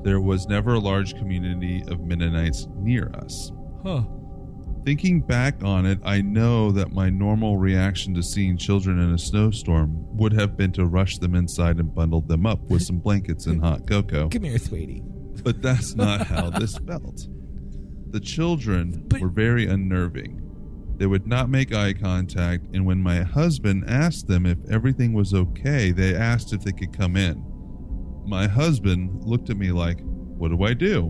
[0.04, 3.52] there was never a large community of Mennonites near us.
[3.84, 4.02] Huh.
[4.84, 9.18] Thinking back on it, I know that my normal reaction to seeing children in a
[9.18, 13.46] snowstorm would have been to rush them inside and bundle them up with some blankets
[13.46, 14.28] and hot cocoa.
[14.28, 15.02] Come here, sweetie.
[15.42, 17.26] But that's not how this felt.
[18.10, 20.42] The children But- were very unnerving.
[20.98, 25.34] They would not make eye contact, and when my husband asked them if everything was
[25.34, 27.42] okay, they asked if they could come in.
[28.26, 31.06] My husband looked at me like, What do I do?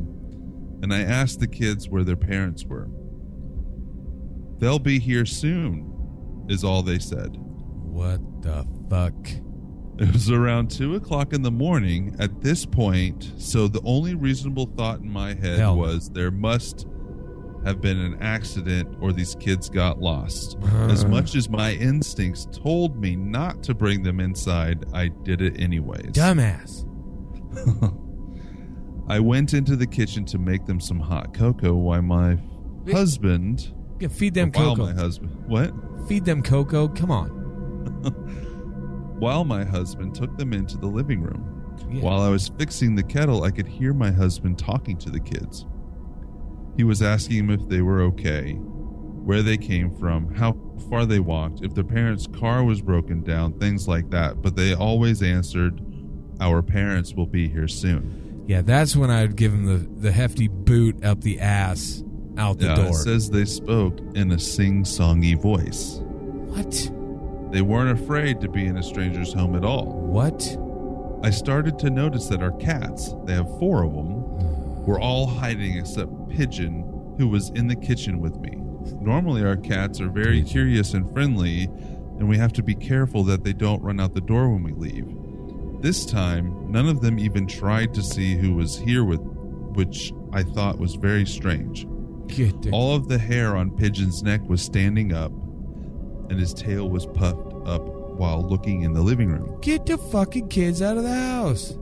[0.82, 2.88] And I asked the kids where their parents were.
[4.64, 7.36] They'll be here soon, is all they said.
[7.36, 9.14] What the fuck?
[9.98, 14.70] It was around two o'clock in the morning at this point, so the only reasonable
[14.74, 16.86] thought in my head Hell was there must
[17.66, 20.56] have been an accident or these kids got lost.
[20.88, 25.60] as much as my instincts told me not to bring them inside, I did it
[25.60, 26.12] anyways.
[26.12, 26.86] Dumbass.
[29.10, 32.38] I went into the kitchen to make them some hot cocoa while my
[32.90, 33.70] husband.
[34.00, 34.92] Yeah, feed them while cocoa.
[34.92, 35.44] my husband.
[35.46, 35.72] What?
[36.08, 36.88] Feed them cocoa.
[36.88, 37.28] Come on.
[39.18, 41.76] While my husband took them into the living room.
[41.88, 42.02] Yeah.
[42.02, 45.64] While I was fixing the kettle, I could hear my husband talking to the kids.
[46.76, 50.56] He was asking them if they were okay, where they came from, how
[50.90, 54.42] far they walked, if their parents' car was broken down, things like that.
[54.42, 55.80] But they always answered,
[56.40, 58.44] Our parents will be here soon.
[58.46, 62.02] Yeah, that's when I'd give him the, the hefty boot up the ass
[62.38, 62.86] out the Yeah, door.
[62.88, 66.00] it says they spoke in a sing songy voice.
[66.54, 66.90] what?
[67.52, 69.86] They weren't afraid to be in a stranger's home at all.
[69.86, 70.56] What?
[71.22, 75.76] I started to notice that our cats, they have four of them, were all hiding
[75.78, 78.56] except Pigeon, who was in the kitchen with me.
[79.00, 81.64] Normally, our cats are very curious and friendly,
[82.18, 84.72] and we have to be careful that they don't run out the door when we
[84.72, 85.06] leave.
[85.80, 89.20] This time, none of them even tried to see who was here with,
[89.74, 91.86] which I thought was very strange.
[92.28, 95.32] Get All of the hair on Pigeon's neck was standing up,
[96.30, 97.84] and his tail was puffed up
[98.16, 99.58] while looking in the living room.
[99.60, 101.74] get the fucking kids out of the house.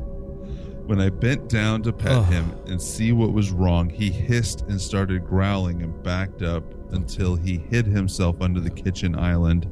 [0.87, 2.24] When I bent down to pet Ugh.
[2.24, 7.37] him and see what was wrong, he hissed and started growling and backed up until
[7.37, 9.68] he hid himself under the kitchen island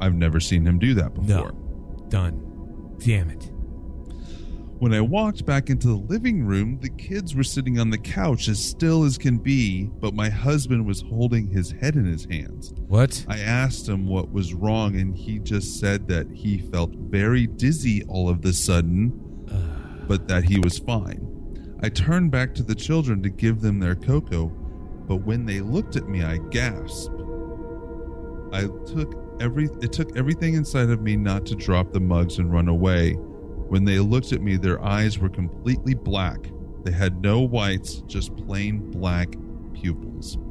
[0.00, 1.52] I've never seen him do that before.
[1.52, 2.06] No.
[2.08, 2.94] Done.
[2.98, 3.50] Damn it.
[4.78, 8.46] When I walked back into the living room, the kids were sitting on the couch
[8.46, 12.74] as still as can be, but my husband was holding his head in his hands.
[12.86, 13.24] What?
[13.26, 18.04] I asked him what was wrong, and he just said that he felt very dizzy
[18.04, 19.18] all of the sudden,
[20.06, 21.26] but that he was fine.
[21.82, 24.48] I turned back to the children to give them their cocoa,
[25.08, 27.14] but when they looked at me, I gasped.
[28.52, 32.52] I took every it took everything inside of me not to drop the mugs and
[32.52, 33.16] run away.
[33.68, 36.38] When they looked at me, their eyes were completely black.
[36.84, 39.34] They had no whites, just plain black
[39.74, 40.38] pupils.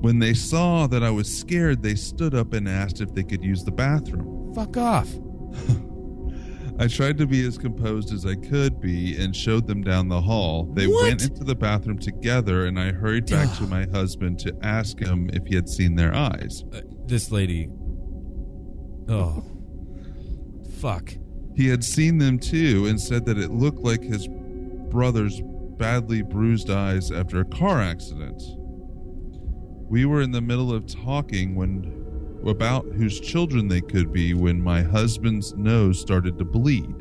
[0.00, 3.42] When they saw that I was scared, they stood up and asked if they could
[3.42, 4.52] use the bathroom.
[4.54, 5.08] Fuck off.
[6.80, 10.20] I tried to be as composed as I could be and showed them down the
[10.20, 10.70] hall.
[10.74, 11.02] They What?
[11.08, 15.28] went into the bathroom together, and I hurried back to my husband to ask him
[15.32, 16.62] if he had seen their eyes.
[16.72, 17.68] Uh, this lady.
[19.08, 19.42] Oh.
[20.80, 21.14] Fuck.
[21.56, 24.28] He had seen them too and said that it looked like his
[24.90, 25.40] brother's
[25.76, 28.40] badly bruised eyes after a car accident.
[29.88, 31.94] We were in the middle of talking when
[32.46, 36.94] about whose children they could be when my husband's nose started to bleed.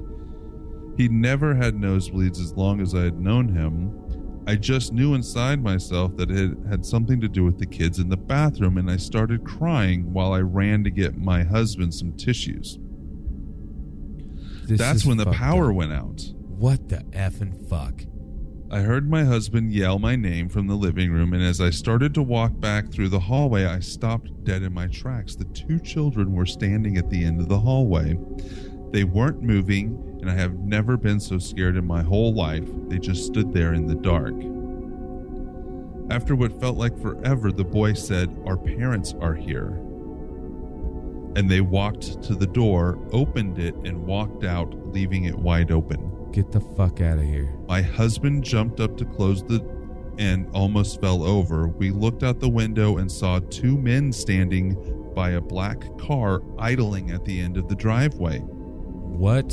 [0.98, 3.94] He'd never had nosebleeds as long as I had known him.
[4.48, 8.10] I just knew inside myself that it had something to do with the kids in
[8.10, 12.80] the bathroom, and I started crying while I ran to get my husband some tissues.
[14.68, 15.76] This That's when the power up.
[15.78, 16.30] went out.
[16.36, 18.04] What the effing fuck?
[18.70, 22.14] I heard my husband yell my name from the living room, and as I started
[22.16, 25.36] to walk back through the hallway, I stopped dead in my tracks.
[25.36, 28.20] The two children were standing at the end of the hallway.
[28.92, 32.68] They weren't moving, and I have never been so scared in my whole life.
[32.90, 34.34] They just stood there in the dark.
[36.12, 39.82] After what felt like forever, the boy said, Our parents are here.
[41.38, 46.32] And they walked to the door, opened it, and walked out, leaving it wide open.
[46.32, 47.56] Get the fuck out of here.
[47.68, 49.60] My husband jumped up to close the
[50.18, 51.68] and almost fell over.
[51.68, 57.12] We looked out the window and saw two men standing by a black car idling
[57.12, 58.40] at the end of the driveway.
[58.40, 59.50] What?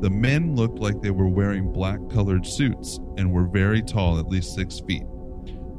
[0.00, 4.28] The men looked like they were wearing black colored suits and were very tall, at
[4.28, 5.04] least six feet.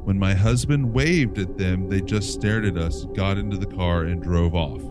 [0.04, 4.04] When my husband waved at them, they just stared at us, got into the car,
[4.04, 4.82] and drove off.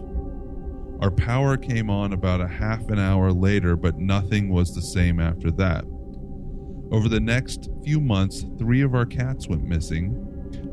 [1.01, 5.19] Our power came on about a half an hour later, but nothing was the same
[5.19, 5.85] after that.
[6.91, 10.13] Over the next few months, three of our cats went missing.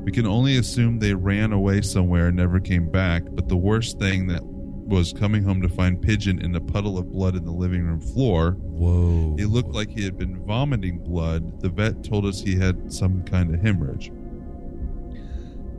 [0.04, 3.98] We can only assume they ran away somewhere and never came back, but the worst
[3.98, 7.52] thing that was coming home to find Pigeon in a puddle of blood in the
[7.52, 8.52] living room floor.
[8.52, 9.36] Whoa.
[9.38, 11.60] It looked like he had been vomiting blood.
[11.60, 14.10] The vet told us he had some kind of hemorrhage.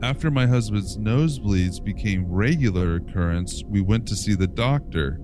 [0.00, 5.20] After my husband's nosebleeds became regular occurrence, we went to see the doctor.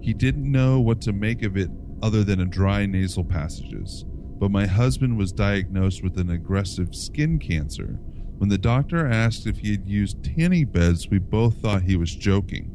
[0.00, 1.70] He didn't know what to make of it
[2.02, 4.04] other than a dry nasal passages.
[4.06, 7.98] But my husband was diagnosed with an aggressive skin cancer.
[8.38, 12.14] When the doctor asked if he had used tanning beds, we both thought he was
[12.14, 12.70] joking.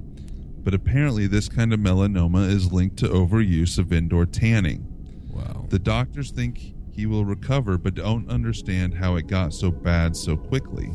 [0.64, 4.86] But apparently, this kind of melanoma is linked to overuse of indoor tanning.
[5.30, 5.66] wow.
[5.70, 10.36] The doctors think he will recover, but don't understand how it got so bad so
[10.36, 10.92] quickly.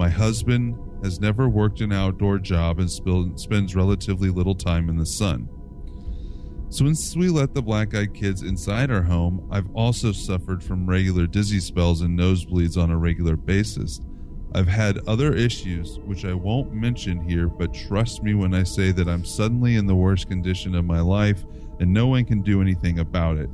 [0.00, 4.96] My husband has never worked an outdoor job and spil- spends relatively little time in
[4.96, 5.46] the sun.
[6.70, 11.26] Since we let the black eyed kids inside our home, I've also suffered from regular
[11.26, 14.00] dizzy spells and nosebleeds on a regular basis.
[14.54, 18.92] I've had other issues, which I won't mention here, but trust me when I say
[18.92, 21.44] that I'm suddenly in the worst condition of my life
[21.78, 23.50] and no one can do anything about it.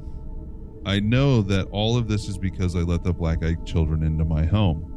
[0.84, 4.24] I know that all of this is because I let the black eyed children into
[4.24, 4.92] my home.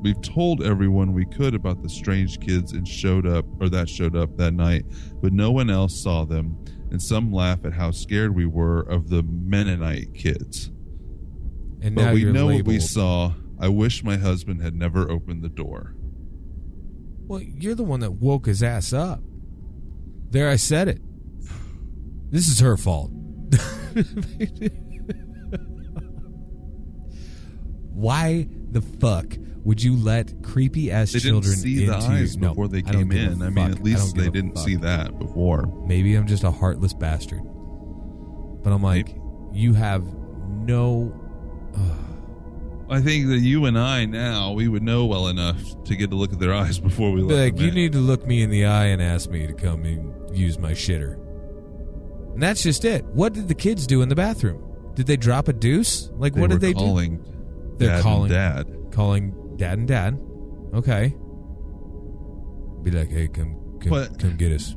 [0.00, 4.14] We've told everyone we could about the strange kids and showed up or that showed
[4.16, 4.84] up that night,
[5.20, 6.56] but no one else saw them,
[6.90, 10.70] and some laugh at how scared we were of the Mennonite kids.
[11.80, 12.66] And now But we know labeled.
[12.66, 13.32] what we saw.
[13.60, 15.94] I wish my husband had never opened the door.
[17.26, 19.20] Well, you're the one that woke his ass up.
[20.30, 21.00] There, I said it.
[22.30, 23.10] This is her fault.
[27.92, 29.36] Why the fuck
[29.68, 32.68] would you let creepy ass They children didn't see the into eyes your, no, before
[32.68, 33.42] they came a in.
[33.42, 34.64] I mean, at least they didn't fuck.
[34.64, 35.66] see that before.
[35.86, 37.42] Maybe I'm just a heartless bastard.
[38.64, 39.14] But I'm like,
[39.52, 40.04] you have
[40.64, 41.14] no.
[42.90, 46.16] I think that you and I now we would know well enough to get to
[46.16, 47.74] look at their eyes before we Like, them you in.
[47.74, 50.72] need to look me in the eye and ask me to come and use my
[50.72, 51.22] shitter.
[52.32, 53.04] And that's just it.
[53.04, 54.64] What did the kids do in the bathroom?
[54.94, 56.10] Did they drop a deuce?
[56.14, 57.18] Like, They what did they do?
[57.76, 58.66] They're calling dad.
[58.90, 60.18] calling dad and dad.
[60.74, 61.14] Okay.
[62.82, 64.74] Be like, hey, come, come, But- come get us.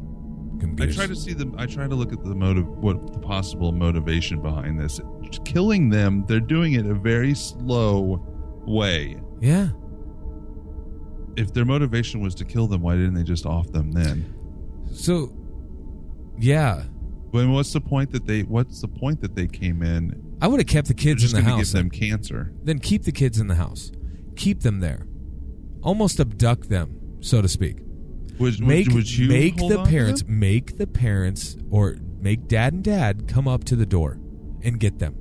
[0.59, 1.09] Come I get try us.
[1.09, 1.55] to see them.
[1.57, 4.99] I try to look at the motive, what the possible motivation behind this.
[5.45, 8.23] Killing them, they're doing it a very slow
[8.67, 9.19] way.
[9.39, 9.69] yeah.
[11.37, 14.35] If their motivation was to kill them, why didn't they just off them then?
[14.91, 15.31] So,
[16.37, 16.83] yeah,
[17.31, 18.41] When what's the point that they?
[18.43, 20.13] What's the point that they came in?
[20.41, 21.71] I would have kept the They're kids just in the going to house.
[21.71, 22.53] give them cancer.
[22.63, 23.93] then keep the kids in the house.
[24.41, 25.05] Keep them there.
[25.83, 27.77] Almost abduct them, so to speak.
[28.39, 33.47] Would, Make would, make the parents make the parents or make dad and dad come
[33.47, 34.17] up to the door
[34.63, 35.15] and get them.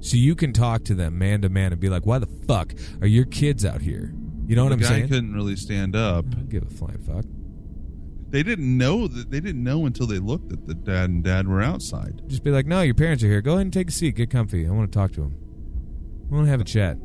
[0.00, 2.72] So you can talk to them man to man and be like, "Why the fuck
[3.02, 4.14] are your kids out here?"
[4.46, 5.08] You know what the I'm guy saying?
[5.08, 6.24] couldn't really stand up.
[6.32, 7.26] I don't give a flying fuck.
[8.30, 9.30] They didn't know that.
[9.30, 12.22] They didn't know until they looked that the dad and dad were outside.
[12.26, 13.42] Just be like, "No, your parents are here.
[13.42, 14.14] Go ahead and take a seat.
[14.14, 14.66] Get comfy.
[14.66, 15.34] I want to talk to them.
[16.30, 16.96] I want to have a chat."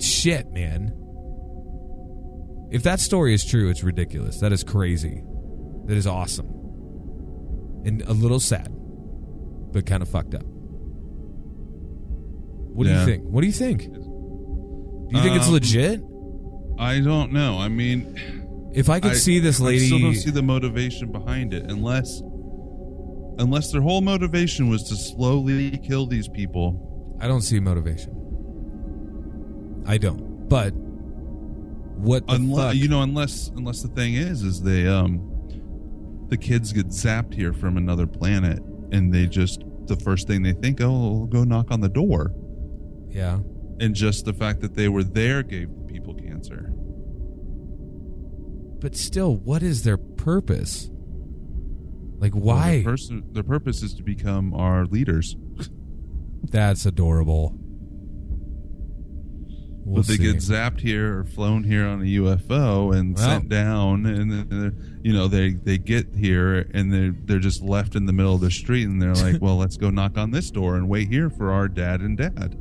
[0.00, 0.92] Shit, man.
[2.70, 4.38] If that story is true, it's ridiculous.
[4.40, 5.22] That is crazy.
[5.86, 6.46] That is awesome.
[7.84, 8.68] And a little sad,
[9.72, 10.44] but kind of fucked up.
[12.72, 13.24] What do you think?
[13.24, 13.82] What do you think?
[13.92, 16.02] Do you think it's Um, legit?
[16.78, 17.58] I don't know.
[17.58, 18.14] I mean,
[18.72, 21.68] If I could I- see this lady, I still don't see the motivation behind it,
[21.70, 22.22] unless
[23.38, 27.16] unless their whole motivation was to slowly kill these people.
[27.20, 28.14] I don't see motivation.
[29.86, 30.48] I don't.
[30.48, 35.26] But what Unless you know, unless unless the thing is, is they um
[36.28, 38.60] the kids get zapped here from another planet,
[38.92, 42.32] and they just the first thing they think, oh, we'll go knock on the door,
[43.08, 43.40] yeah.
[43.80, 46.72] and just the fact that they were there gave people cancer.
[48.80, 50.90] But still, what is their purpose?
[52.18, 52.70] Like, Well, why?
[52.76, 55.36] their, person, their purpose is to become our leaders.
[56.44, 57.58] That's adorable.
[59.90, 60.22] We'll but they see.
[60.22, 63.24] get zapped here or flown here on a UFO and Well.
[63.24, 67.96] sent down, and then you know they they get here and they're they're just left
[67.96, 70.50] in the middle of the street, and they're like, well, let's go knock on this
[70.50, 72.54] door and wait here for our dad and dad.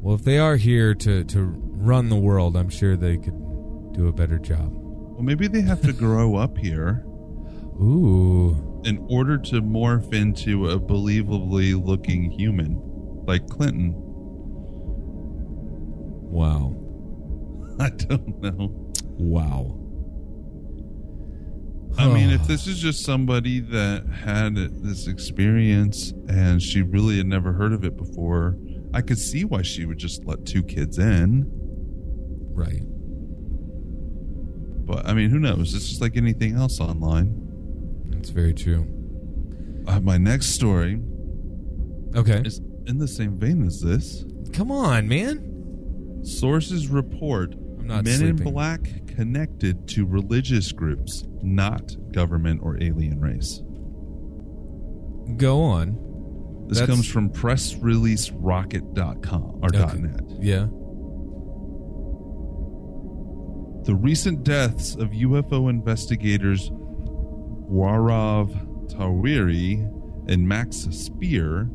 [0.00, 3.36] Well, if they are here to to run the world, I'm sure they could
[3.92, 4.70] do a better job.
[4.72, 7.04] Well, maybe they have to grow up here
[7.80, 12.80] Ooh, in order to morph into a believably looking human,
[13.26, 14.04] like Clinton.
[16.28, 16.74] Wow,
[17.80, 18.92] I don't know.
[19.18, 19.74] wow.
[21.96, 27.26] I mean, if this is just somebody that had this experience and she really had
[27.26, 28.56] never heard of it before,
[28.94, 31.44] I could see why she would just let two kids in.
[32.54, 32.82] right,
[34.86, 35.74] But I mean, who knows?
[35.74, 37.34] It's just like anything else online.
[38.10, 38.86] that's very true.
[39.86, 41.00] Uh, my next story
[42.14, 44.24] Okay, is in the same vein as this.
[44.52, 45.57] come on, man.
[46.22, 48.38] Sources report men sleeping.
[48.46, 53.62] in black connected to religious groups, not government or alien race.
[55.36, 55.96] Go on.
[56.68, 59.98] This That's- comes from pressreleaserocket.com or Okay.
[59.98, 60.24] .net.
[60.40, 60.66] Yeah.
[63.84, 66.70] The recent deaths of UFO investigators
[67.70, 68.50] Warav
[68.92, 69.88] Tawiri
[70.30, 71.70] and Max Spear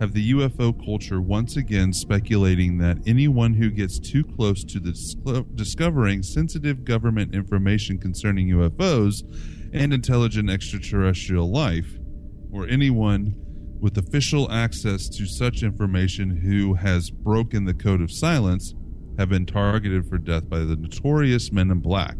[0.00, 5.40] have the UFO culture once again speculating that anyone who gets too close to disclo-
[5.40, 9.22] uh, discovering sensitive government information concerning UFOs
[9.72, 11.98] and intelligent extraterrestrial life,
[12.52, 13.34] or anyone
[13.80, 18.74] with official access to such information who has broken the code of silence,
[19.18, 22.16] have been targeted for death by the notorious Men in Black.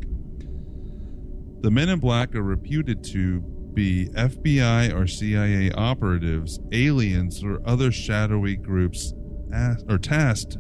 [1.61, 3.43] The Men in Black are reputed to
[3.75, 9.15] be FBI or CIA operatives, aliens, or other shadowy groups
[9.53, 10.59] as- are tasked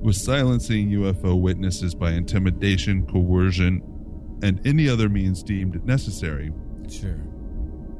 [0.00, 3.82] with silencing UFO witnesses by intimidation, coercion,
[4.42, 6.52] and any other means deemed necessary.
[6.88, 7.18] Sure.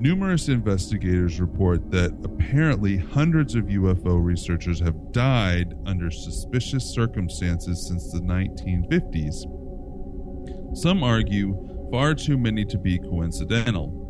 [0.00, 8.12] Numerous investigators report that apparently hundreds of UFO researchers have died under suspicious circumstances since
[8.12, 9.44] the 1950s.
[10.76, 14.07] Some argue far too many to be coincidental.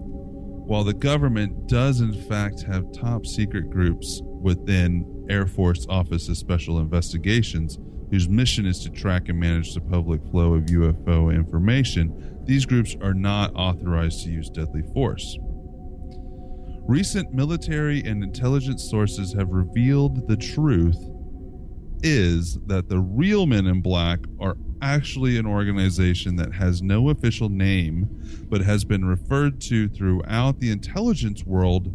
[0.69, 6.37] While the government does, in fact, have top secret groups within Air Force Office of
[6.37, 7.79] Special Investigations
[8.11, 12.97] whose mission is to track and manage the public flow of UFO information, these groups
[13.03, 15.37] are not authorized to use deadly force.
[16.87, 20.99] Recent military and intelligence sources have revealed the truth
[22.03, 27.49] is that the real men in black are actually an organization that has no official
[27.49, 28.09] name
[28.49, 31.93] but has been referred to throughout the intelligence world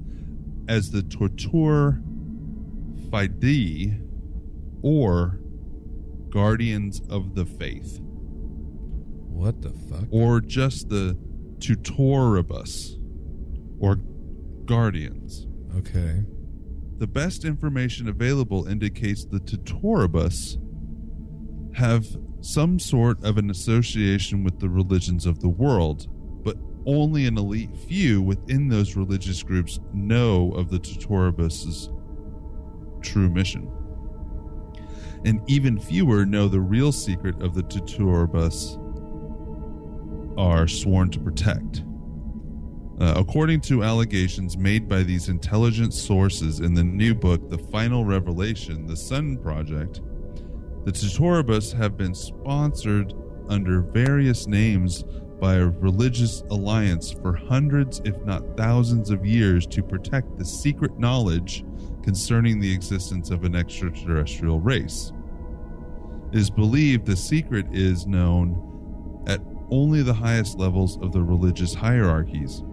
[0.68, 2.02] as the Torture
[3.12, 4.02] Fide
[4.82, 5.40] or
[6.30, 8.00] Guardians of the Faith.
[8.02, 10.08] What the fuck?
[10.12, 11.18] or just the
[11.58, 12.98] tutoribus
[13.80, 13.96] or
[14.66, 15.48] guardians.
[15.78, 16.24] Okay.
[16.98, 20.58] The best information available indicates the tutoribus
[21.76, 22.06] have
[22.44, 26.08] some sort of an association with the religions of the world,
[26.44, 31.90] but only an elite few within those religious groups know of the tutoribus's
[33.02, 33.72] true mission.
[35.26, 38.78] And even fewer know the real secret of the tutoribus
[40.38, 41.84] are sworn to protect.
[43.00, 48.04] Uh, according to allegations made by these intelligent sources in the new book, The Final
[48.04, 50.02] Revelation, The Sun Project,
[50.86, 53.14] the Tutoribus have been sponsored
[53.48, 55.04] under various names
[55.40, 60.98] by a religious alliance for hundreds, if not thousands, of years to protect the secret
[61.00, 61.64] knowledge
[62.02, 65.12] concerning the existence of an extraterrestrial race.
[66.32, 71.74] It is believed the secret is known at only the highest levels of the religious
[71.74, 72.64] hierarchies.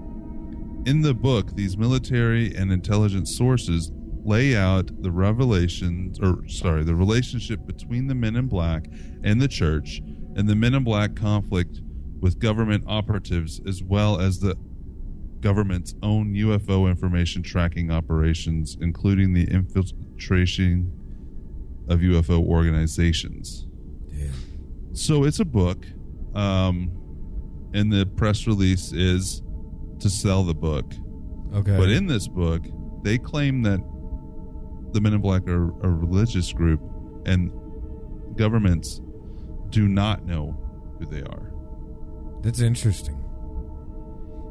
[0.87, 3.93] In the book, these military and intelligence sources
[4.25, 8.87] lay out the revelations, or sorry, the relationship between the men in black
[9.23, 10.01] and the church,
[10.37, 11.81] and the men in black conflict
[12.21, 14.57] with government operatives, as well as the
[15.41, 20.93] government's own UFO information tracking operations, including the infiltration
[21.89, 23.67] of UFO organizations.
[24.09, 24.33] Damn.
[24.95, 25.87] So it's a book,
[26.35, 26.91] um,
[27.73, 29.43] and the press release is
[30.01, 30.93] to sell the book.
[31.55, 31.77] Okay.
[31.77, 32.63] But in this book,
[33.03, 33.81] they claim that
[34.93, 36.81] the Men in Black are a religious group,
[37.27, 37.51] and
[38.37, 39.01] governments
[39.71, 40.57] do not know
[40.99, 41.53] who they are.
[42.43, 43.17] That's interesting.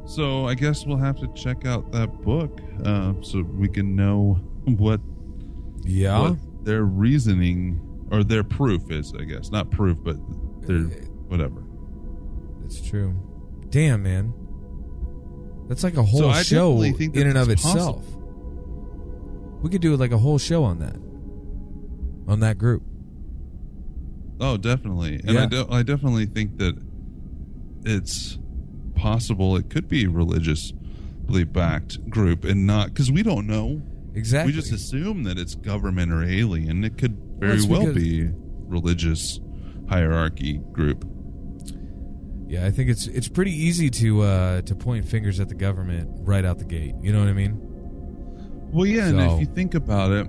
[0.06, 4.34] So I guess we'll have to check out that book uh, so we can know
[4.64, 5.00] what
[5.84, 6.20] Yeah.
[6.20, 7.80] what their reasoning
[8.10, 9.12] or their proof is.
[9.18, 10.16] I guess not proof, but
[10.66, 10.80] their
[11.28, 11.62] whatever.
[12.60, 13.14] That's true.
[13.68, 14.32] Damn, man.
[15.68, 18.04] That's like a whole So show definitely think that in and of it's itself.
[19.62, 20.96] We could do like a whole show on that.
[22.30, 22.82] On that group.
[24.40, 25.42] Oh, definitely, and Yeah.
[25.42, 26.74] I, de- I definitely think that
[27.84, 28.38] it's
[28.94, 33.82] possible it could be a religiously backed group and not because we don't know.
[34.14, 34.52] Exactly.
[34.52, 36.84] We just assume that it's government or alien.
[36.84, 38.28] It could very it's well be
[38.66, 39.40] religious
[39.88, 41.04] hierarchy group.
[42.48, 46.08] Yeah, I think it's it's pretty easy to uh to point fingers at the government
[46.26, 46.94] right out the gate.
[47.00, 47.66] You know what I mean?
[48.72, 50.26] Well, yeah, and if you think about it,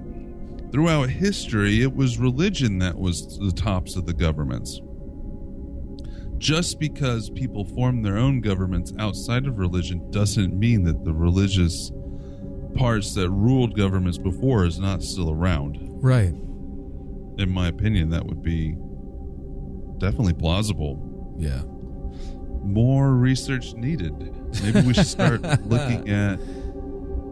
[0.72, 4.82] throughout history, it was religion that was the tops of the governments.
[6.38, 11.92] Just because people form their own governments outside of religion doesn't mean that the religious
[12.76, 15.78] parts that ruled governments before is not still around.
[16.02, 16.34] Right.
[17.38, 18.76] In my opinion, that would be
[20.00, 21.36] definitely plausible.
[21.38, 21.62] Yeah.
[22.64, 24.14] More research needed.
[24.64, 26.40] Maybe we should start looking at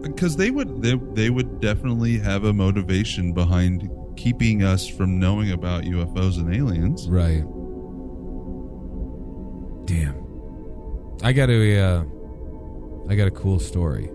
[0.02, 5.52] because they would they, they would definitely have a motivation behind keeping us from knowing
[5.52, 7.08] about UFOs and aliens.
[7.10, 7.44] Right.
[9.86, 10.16] Damn.
[11.24, 12.04] I got a uh
[13.10, 14.10] I got a cool story.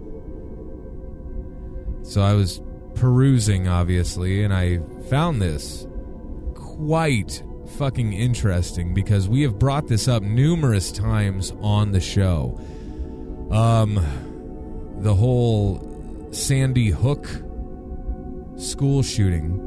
[2.02, 2.60] So I was
[2.94, 5.86] perusing obviously and I found this
[6.54, 7.42] quite
[7.78, 12.60] fucking interesting because we have brought this up numerous times on the show.
[13.50, 13.98] Um
[14.98, 17.28] the whole Sandy Hook
[18.56, 19.60] school shooting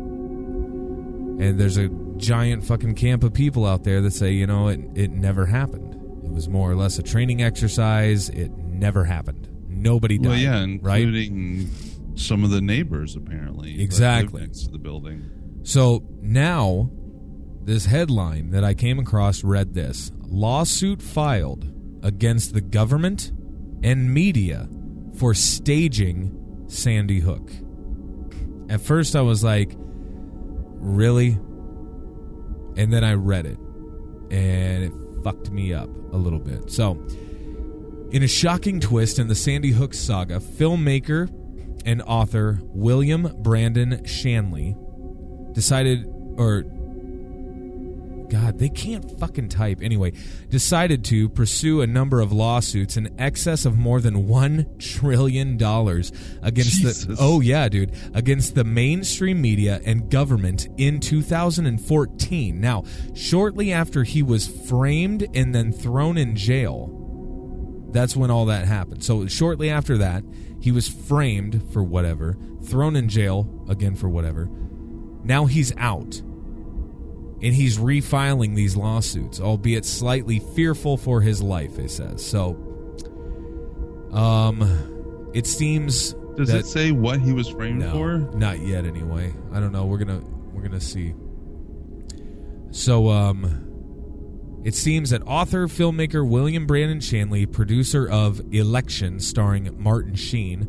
[1.39, 4.79] and there's a giant fucking camp of people out there that say, you know, it
[4.95, 5.93] it never happened.
[6.25, 8.29] It was more or less a training exercise.
[8.29, 9.47] It never happened.
[9.67, 10.29] Nobody died.
[10.29, 11.01] Well, yeah, right.
[11.01, 11.69] including
[12.15, 13.81] some of the neighbors apparently.
[13.81, 14.41] Exactly.
[14.41, 15.29] next to the building.
[15.63, 16.89] So now,
[17.61, 21.71] this headline that I came across read this lawsuit filed
[22.03, 23.31] against the government
[23.83, 24.67] and media
[25.17, 27.51] for staging Sandy Hook.
[28.69, 31.39] At first, I was like, really?
[32.77, 33.57] And then I read it,
[34.29, 34.91] and it
[35.23, 36.69] fucked me up a little bit.
[36.71, 36.91] So,
[38.11, 41.29] in a shocking twist in the Sandy Hook saga, filmmaker
[41.85, 44.75] and author William Brandon Shanley
[45.53, 46.05] decided
[46.37, 46.65] or
[48.29, 49.79] God, they can't fucking type.
[49.81, 50.13] Anyway,
[50.49, 56.11] decided to pursue a number of lawsuits in excess of more than 1 trillion dollars
[56.41, 62.59] against the Oh yeah, dude, against the mainstream media and government in 2014.
[62.59, 66.93] Now, shortly after he was framed and then thrown in jail,
[67.91, 69.03] that's when all that happened.
[69.03, 70.23] So shortly after that,
[70.59, 74.49] he was framed for whatever, thrown in jail again for whatever.
[75.23, 76.21] Now he's out.
[77.41, 81.77] And he's refiling these lawsuits, albeit slightly fearful for his life.
[81.77, 82.63] It says so.
[84.11, 88.17] Um, it seems Does that it say what he was framed no, for?
[88.37, 88.85] not yet.
[88.85, 89.85] Anyway, I don't know.
[89.85, 90.21] We're gonna
[90.53, 91.13] we're gonna see.
[92.71, 93.63] So, um,
[94.63, 100.67] it seems that author filmmaker William Brandon Shanley, producer of Election, starring Martin Sheen,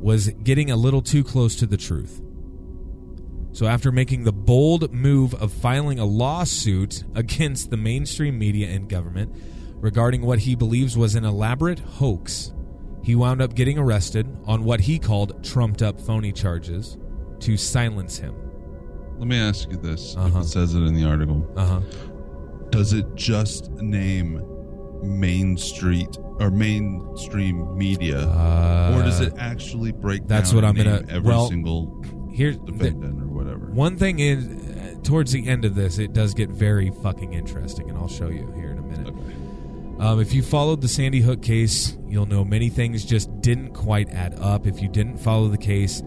[0.00, 2.20] was getting a little too close to the truth.
[3.56, 8.86] So, after making the bold move of filing a lawsuit against the mainstream media and
[8.86, 9.34] government
[9.76, 12.52] regarding what he believes was an elaborate hoax,
[13.02, 16.98] he wound up getting arrested on what he called trumped up phony charges
[17.40, 18.34] to silence him.
[19.16, 20.14] Let me ask you this.
[20.18, 20.40] Uh-huh.
[20.40, 21.50] it says it in the article.
[21.56, 21.80] Uh huh.
[22.68, 24.42] Does it just name
[25.02, 30.74] Main Street or mainstream media, or does it actually break Uh, that's down what I'm
[30.74, 32.04] gonna- every well, single
[32.38, 33.25] or whatever?
[33.76, 37.90] One thing is, uh, towards the end of this, it does get very fucking interesting,
[37.90, 39.08] and I'll show you here in a minute.
[39.08, 40.02] Okay.
[40.02, 44.08] Um, if you followed the Sandy Hook case, you'll know many things just didn't quite
[44.08, 44.66] add up.
[44.66, 46.02] If you didn't follow the case,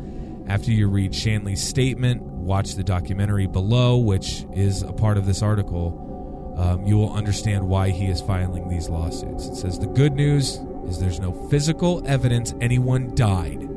[0.47, 5.43] after you read Shanley's statement, watch the documentary below, which is a part of this
[5.43, 6.55] article.
[6.57, 9.45] Um, you will understand why he is filing these lawsuits.
[9.45, 13.69] It says the good news is there's no physical evidence anyone died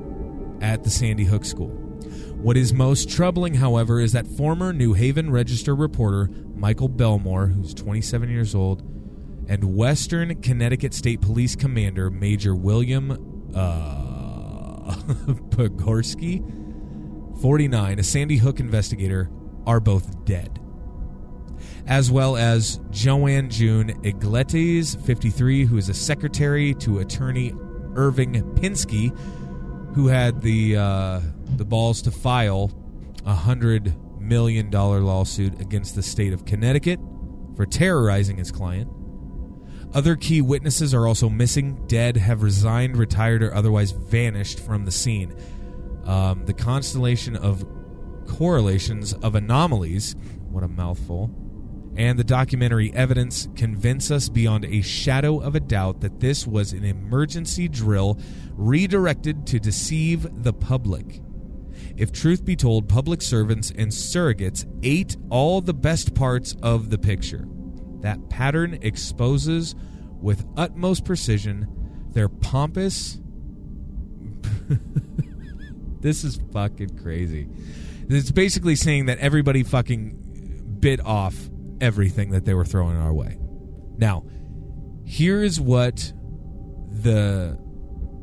[0.62, 1.81] at the Sandy Hook school.
[2.42, 7.72] What is most troubling, however, is that former New Haven Register reporter Michael Belmore, who's
[7.72, 8.82] 27 years old,
[9.48, 13.12] and Western Connecticut State Police Commander Major William
[13.54, 14.96] uh,
[15.50, 16.42] Pogorski,
[17.40, 19.30] 49, a Sandy Hook investigator,
[19.64, 20.58] are both dead.
[21.86, 27.54] As well as Joanne June Iglesias, 53, who is a secretary to attorney
[27.94, 29.16] Irving Pinsky,
[29.94, 31.20] who had the uh,
[31.58, 32.70] the balls to file
[33.24, 37.00] a hundred million dollar lawsuit against the state of Connecticut
[37.56, 38.90] for terrorizing his client.
[39.94, 44.90] Other key witnesses are also missing, dead, have resigned, retired, or otherwise vanished from the
[44.90, 45.34] scene.
[46.04, 47.64] Um, the constellation of
[48.26, 50.16] correlations of anomalies,
[50.50, 51.30] what a mouthful,
[51.94, 56.72] and the documentary evidence convince us beyond a shadow of a doubt that this was
[56.72, 58.18] an emergency drill
[58.52, 61.20] redirected to deceive the public.
[61.96, 66.98] If truth be told, public servants and surrogates ate all the best parts of the
[66.98, 67.46] picture.
[68.00, 69.74] That pattern exposes
[70.20, 71.68] with utmost precision
[72.10, 73.20] their pompous.
[76.00, 77.48] this is fucking crazy.
[78.08, 81.34] It's basically saying that everybody fucking bit off
[81.80, 83.38] everything that they were throwing our way.
[83.96, 84.24] Now,
[85.04, 86.12] here is what
[86.90, 87.58] the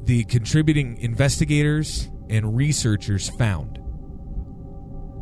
[0.03, 3.79] the contributing investigators and researchers found.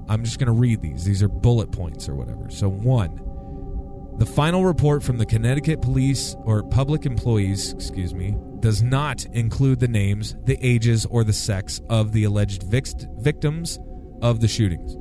[0.10, 1.04] I'm just going to read these.
[1.04, 2.50] These are bullet points or whatever.
[2.50, 3.22] So, one,
[4.18, 9.80] the final report from the Connecticut police or public employees, excuse me, does not include
[9.80, 13.80] the names, the ages, or the sex of the alleged victims
[14.22, 14.96] of the shootings.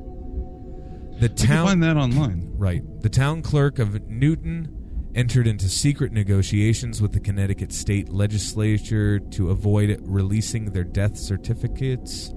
[1.19, 2.53] The town find that online.
[2.55, 2.83] Right.
[3.01, 4.76] The town clerk of Newtown
[5.17, 12.31] entered into secret negotiations with the Connecticut state legislature to avoid releasing their death certificates.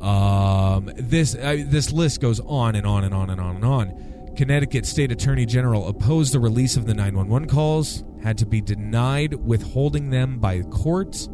[0.00, 4.34] Um, this uh, this list goes on and on and on and on and on.
[4.36, 9.34] Connecticut State Attorney General opposed the release of the 911 calls, had to be denied
[9.34, 11.28] withholding them by courts.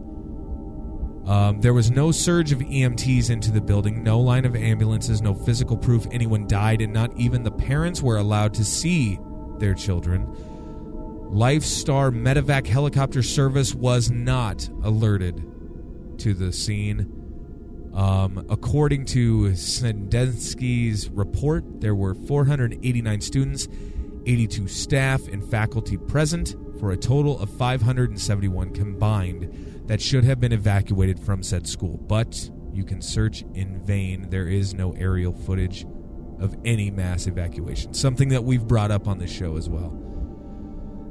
[1.26, 5.34] Um, there was no surge of EMTs into the building, no line of ambulances, no
[5.34, 9.18] physical proof anyone died, and not even the parents were allowed to see
[9.62, 10.26] their children.
[11.30, 15.42] Lifestar Medevac helicopter service was not alerted
[16.18, 17.90] to the scene.
[17.94, 23.68] Um, according to Sedensky's report, there were 489 students,
[24.26, 30.52] 82 staff, and faculty present for a total of 571 combined that should have been
[30.52, 31.98] evacuated from said school.
[31.98, 34.28] But you can search in vain.
[34.28, 35.86] There is no aerial footage
[36.43, 39.99] of any mass evacuation, something that we've brought up on this show as well.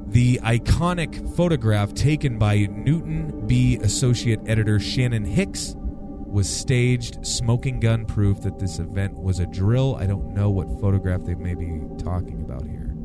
[0.07, 8.05] The iconic photograph taken by Newtown Bee Associate Editor Shannon Hicks was staged, smoking gun
[8.05, 9.95] proof that this event was a drill.
[9.95, 12.95] I don't know what photograph they may be talking about here.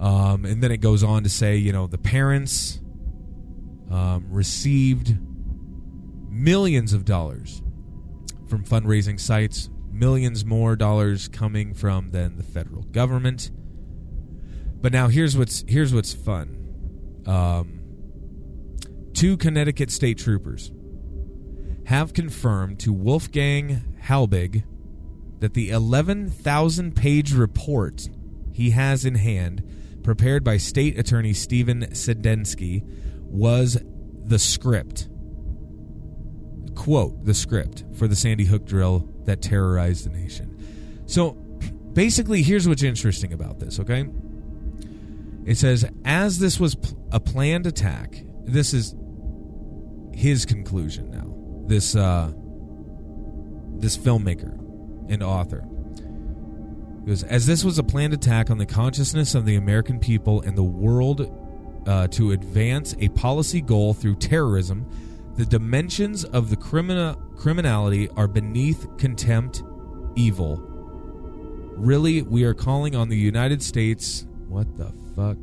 [0.00, 2.80] Um, and then it goes on to say, you know, the parents
[3.90, 5.16] um, received
[6.30, 7.62] millions of dollars
[8.48, 13.50] from fundraising sites, millions more dollars coming from than the federal government.
[14.80, 17.22] But now here's what's here's what's fun.
[17.26, 17.80] Um,
[19.12, 20.72] two Connecticut state troopers
[21.86, 24.62] have confirmed to Wolfgang Halbig,
[25.40, 28.08] that the 11,000 page report
[28.52, 29.62] he has in hand,
[30.02, 32.82] prepared by State Attorney Stephen Sedensky,
[33.24, 33.78] was
[34.24, 35.08] the script.
[36.80, 40.56] Quote, the script for the Sandy Hook drill that terrorized the nation.
[41.04, 41.32] So
[41.92, 44.08] basically, here's what's interesting about this, okay?
[45.44, 46.78] It says, as this was
[47.12, 48.94] a planned attack, this is
[50.14, 51.66] his conclusion now.
[51.68, 52.32] This, uh,
[53.78, 54.58] this filmmaker
[55.10, 55.62] and author.
[57.04, 60.56] Goes, as this was a planned attack on the consciousness of the American people and
[60.56, 61.30] the world
[61.86, 64.86] uh, to advance a policy goal through terrorism,
[65.36, 69.62] the dimensions of the criminal criminality are beneath contempt,
[70.16, 70.58] evil.
[71.76, 74.26] Really, we are calling on the United States.
[74.48, 75.38] What the fuck?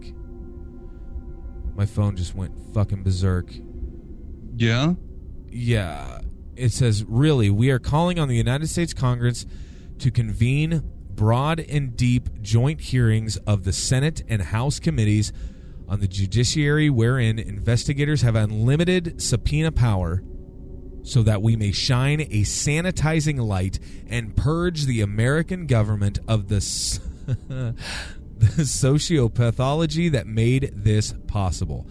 [1.76, 3.52] My phone just went fucking berserk.
[4.56, 4.94] Yeah.
[5.50, 6.22] Yeah.
[6.56, 9.46] It says, really, we are calling on the United States Congress
[10.00, 15.34] to convene broad and deep joint hearings of the Senate and House committees
[15.88, 20.22] on the judiciary, wherein investigators have unlimited subpoena power
[21.04, 26.56] so that we may shine a sanitizing light and purge the American government of the,
[27.48, 31.88] the sociopathology that made this possible.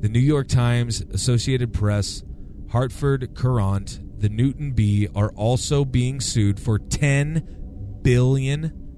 [0.00, 2.22] The New York Times, Associated Press,
[2.70, 8.94] Hartford Courant, the Newtown Bee are also being sued for $10 billion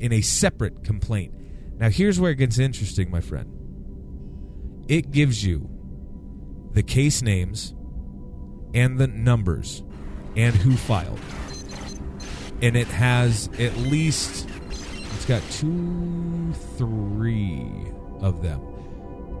[0.00, 1.34] in a separate complaint.
[1.78, 3.50] Now, here's where it gets interesting, my friend.
[4.88, 5.68] It gives you
[6.72, 7.74] the case names
[8.74, 9.82] and the numbers
[10.36, 11.20] and who filed.
[12.62, 14.48] And it has at least,
[15.14, 17.68] it's got two, three
[18.20, 18.60] of them.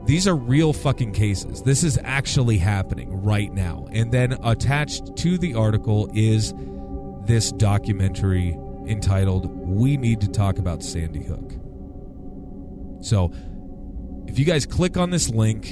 [0.06, 1.62] These are real fucking cases.
[1.62, 3.88] This is actually happening right now.
[3.90, 6.52] And then attached to the article is
[7.24, 11.63] this documentary entitled We Need to Talk About Sandy Hook.
[13.04, 13.32] So,
[14.26, 15.66] if you guys click on this link,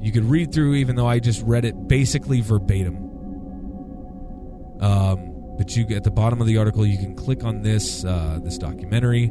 [0.00, 2.96] you could read through, even though I just read it basically verbatim.
[4.80, 8.38] Um, but you at the bottom of the article, you can click on this uh,
[8.44, 9.24] this documentary.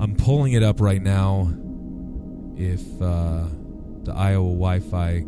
[0.00, 1.52] I'm pulling it up right now.
[2.56, 3.44] If uh,
[4.04, 5.20] the Iowa Wi-Fi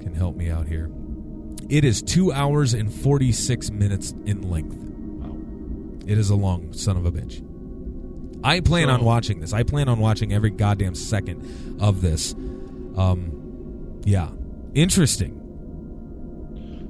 [0.00, 0.90] can help me out here,
[1.68, 4.74] it is two hours and 46 minutes in length.
[4.76, 5.38] Wow,
[6.06, 7.47] it is a long son of a bitch.
[8.44, 9.52] I plan So- on watching this.
[9.52, 12.34] I plan on watching every goddamn second of this.
[12.96, 14.28] Um, yeah,
[14.74, 15.34] interesting.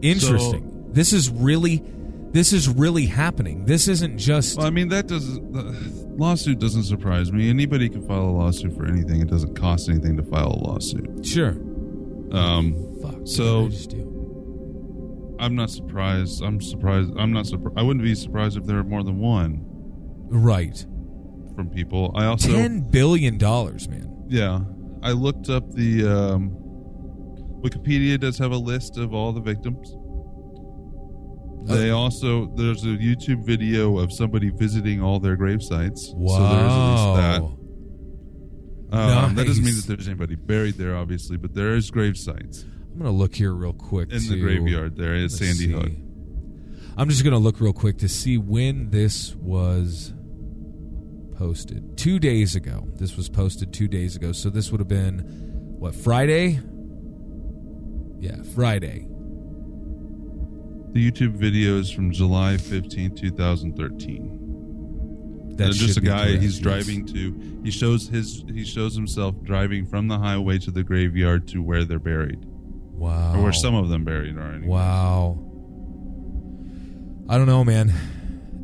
[0.02, 0.90] Interesting.
[0.92, 1.82] this is really,
[2.32, 3.64] this is really happening.
[3.64, 5.52] This isn't just Well, I mean, that doesn't.
[5.52, 7.48] The lawsuit doesn't surprise me.
[7.50, 9.20] Anybody can file a lawsuit for anything.
[9.20, 11.24] It doesn't cost anything to file a lawsuit.
[11.26, 11.56] sure.
[12.32, 13.20] Um, Fuck.
[13.26, 13.70] So-
[15.40, 16.42] I'm not surprised.
[16.42, 17.12] I'm surprised.
[17.16, 17.78] I'm not surprised.
[17.78, 19.64] I wouldn't be surprised if there were more than one
[20.30, 20.84] right.
[21.58, 22.12] From people.
[22.14, 24.26] I also, Ten billion dollars, man.
[24.28, 24.60] yeah,
[25.02, 26.50] I looked up the um,
[27.64, 29.92] Wikipedia does have a list of all the victims.
[31.68, 36.12] They also there's a YouTube video of somebody visiting all their grave sites.
[36.14, 36.36] Wow.
[36.38, 37.60] So there's at least
[38.92, 38.96] that.
[38.96, 42.64] Um, That doesn't mean that there's anybody buried there, obviously, but there is grave sites
[42.92, 44.96] I'm gonna look here real quick in to- the graveyard.
[44.96, 45.72] There is Sandy see.
[45.72, 45.90] Hook.
[46.96, 50.14] I'm just gonna look real quick to see when this was
[51.38, 51.96] posted.
[51.96, 52.88] Two days ago.
[52.96, 54.32] This was posted two days ago.
[54.32, 55.18] So this would have been
[55.78, 56.58] what Friday?
[58.18, 59.06] Yeah, Friday.
[60.92, 64.34] The YouTube video is from July 15, 2013.
[65.56, 66.62] That And just a guy correct, he's yes.
[66.62, 71.48] driving to he shows his he shows himself driving from the highway to the graveyard
[71.48, 73.36] to where they're buried Wow.
[73.36, 74.68] or where some of them buried are anyway.
[74.68, 75.38] Wow.
[77.28, 77.92] I don't know, man.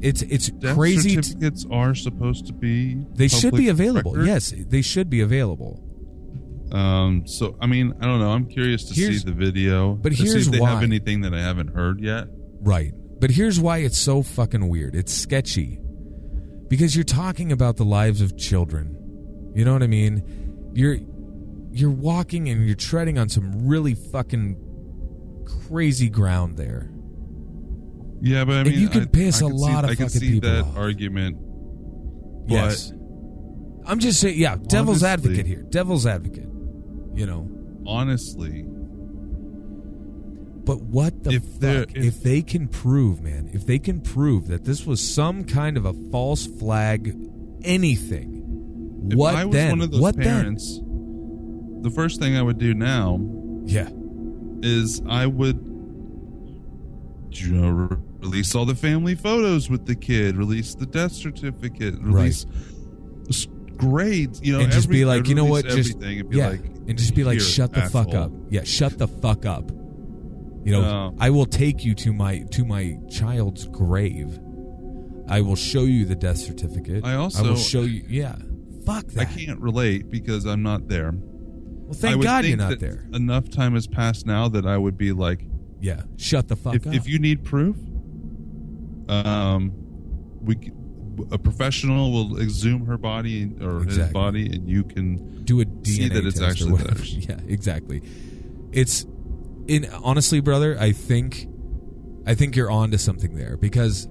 [0.04, 1.16] It's it's Death crazy.
[1.16, 4.12] t- certificates are supposed to be they should be available.
[4.12, 4.26] record.
[4.26, 5.82] Yes, they should be available.
[6.72, 8.30] Um so I mean, I don't know.
[8.32, 9.94] I'm curious to Here's- see the video.
[9.94, 10.70] but to see here's if they why.
[10.70, 12.28] have anything that I haven't heard yet.
[12.60, 12.92] Right.
[13.20, 14.94] But here's why it's so fucking weird.
[14.94, 15.80] It's sketchy.
[16.68, 18.96] Because you're talking about the lives of children.
[19.54, 20.22] You know what I mean?
[20.74, 20.98] You're
[21.72, 24.56] you're walking and you're treading on some really fucking
[25.68, 26.90] crazy ground there.
[28.24, 29.84] Yeah, but I And mean, you can I- piss I a can lot see, of
[29.84, 30.76] I can fucking see people that off.
[30.78, 31.36] argument.
[32.48, 32.92] yes.
[33.86, 35.62] I'm just saying, yeah, devil's Honestly- advocate here.
[35.68, 36.48] Devil's advocate.
[37.14, 37.48] You know.
[37.86, 38.64] Honestly,
[40.64, 41.94] But what the If fuck?
[41.94, 45.76] If, if- they can prove, man, if they can prove that this was some kind
[45.76, 47.14] of a false flag,
[47.62, 49.70] anything, if what I was then?
[49.72, 50.80] one of those what parents,
[51.82, 53.20] the first thing I would do now?
[53.66, 53.90] Yeah.
[54.62, 55.58] is I would
[57.32, 61.94] you know, re- release all the family photos with the kid, release the death certificate,
[62.00, 62.46] release
[63.28, 63.46] s-
[63.76, 66.48] grades, you know, and just every- be like, you know what, just and be yeah,
[66.48, 68.32] like, and just be like, shut the fuck up.
[68.50, 69.70] Yeah, shut the fuck up.
[69.70, 71.14] You know, No.
[71.20, 74.38] I will take you to my to my child's grave.
[75.28, 77.04] I will show you the death certificate.
[77.04, 78.02] I also- I will show you.
[78.08, 78.36] Yeah,
[78.86, 79.20] fuck that.
[79.20, 81.12] I can't relate because I'm not there.
[81.12, 83.06] Well, thank God you're not there.
[83.12, 85.44] Enough time has passed now that I would be like,
[85.80, 86.94] Yeah, shut the fuck if, up.
[86.94, 87.76] if you need proof,
[89.08, 89.72] um,
[90.42, 90.72] we
[91.30, 95.86] a professional will exhume her body or his body, and you can do a DNA
[95.86, 97.14] see that it's actually theirs.
[97.28, 98.02] Yeah, exactly.
[98.72, 99.06] It's
[99.68, 100.76] in honestly, brother.
[100.78, 101.46] I think,
[102.26, 104.08] I think you're onto something there because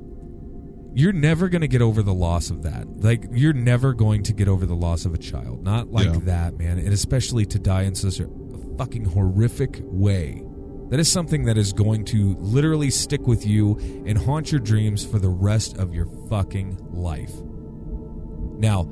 [0.96, 2.88] you're never going to get over the loss of that.
[3.04, 5.64] Like you're never going to get over the loss of a child.
[5.64, 6.20] Not like Yeah.
[6.24, 6.78] that, man.
[6.80, 8.28] And especially to die in such a
[8.78, 10.44] fucking horrific way.
[10.94, 15.04] That is something that is going to literally stick with you and haunt your dreams
[15.04, 17.34] for the rest of your fucking life.
[18.60, 18.88] Now,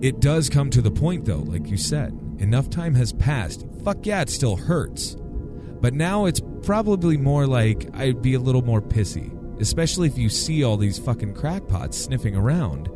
[0.00, 2.16] it does come to the point, though, like you said.
[2.38, 3.66] Enough time has passed.
[3.82, 5.16] Fuck yeah, it still hurts.
[5.80, 9.36] But now it's probably more like I'd be a little more pissy.
[9.60, 12.88] Especially if you see all these fucking crackpots sniffing around.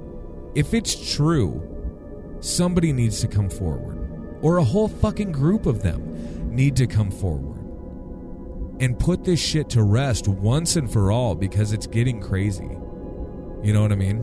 [0.55, 4.39] If it's true, somebody needs to come forward.
[4.41, 7.64] Or a whole fucking group of them need to come forward.
[8.85, 12.69] And put this shit to rest once and for all because it's getting crazy.
[13.63, 14.23] You know what I mean?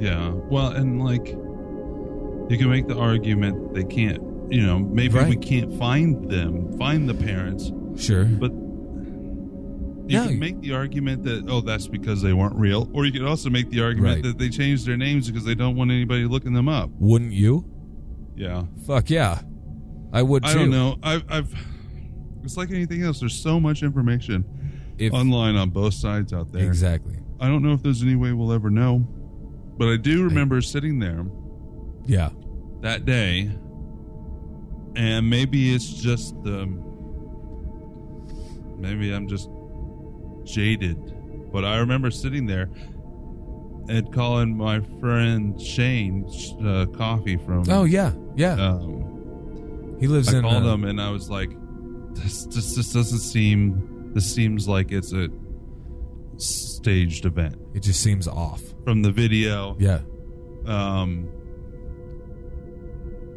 [0.00, 0.30] Yeah.
[0.30, 5.78] Well, and like you can make the argument they can't, you know, maybe we can't
[5.78, 8.24] find them, find the parents, Sure.
[8.24, 13.04] but you No, can make the argument that oh that's because they weren't real, or
[13.04, 14.22] you could also make the argument Right.
[14.24, 16.88] that they changed their names because they don't want anybody looking them up.
[16.98, 17.66] Wouldn't you?
[18.34, 18.64] Yeah.
[18.86, 19.42] Fuck yeah.
[20.12, 20.48] I would too.
[20.50, 20.96] I don't know.
[21.02, 21.54] I've, I've
[22.44, 23.20] it's like anything else.
[23.20, 24.44] There's so much information
[24.98, 26.66] If, online on both sides out there.
[26.66, 27.16] exactly.
[27.40, 28.98] I don't know if there's any way we'll ever know,
[29.78, 31.24] but I do remember sitting there
[32.06, 32.30] Yeah.
[32.80, 33.50] that day,
[34.96, 36.66] and maybe it's just the
[38.78, 39.48] maybe I'm just
[40.44, 42.68] jaded, but I remember sitting there
[43.88, 46.26] and calling my friend Shane
[46.64, 47.64] uh, coffee from.
[47.68, 48.12] Oh yeah.
[48.36, 48.52] Yeah.
[48.54, 50.42] Um, he lives I in.
[50.42, 51.50] called uh, him and I was like,
[52.14, 54.12] "This, this, this doesn't seem.
[54.14, 55.28] This seems like it's a
[56.36, 58.62] staged event." It just seems off.
[58.84, 60.00] From the video, Yeah.
[60.66, 61.28] um,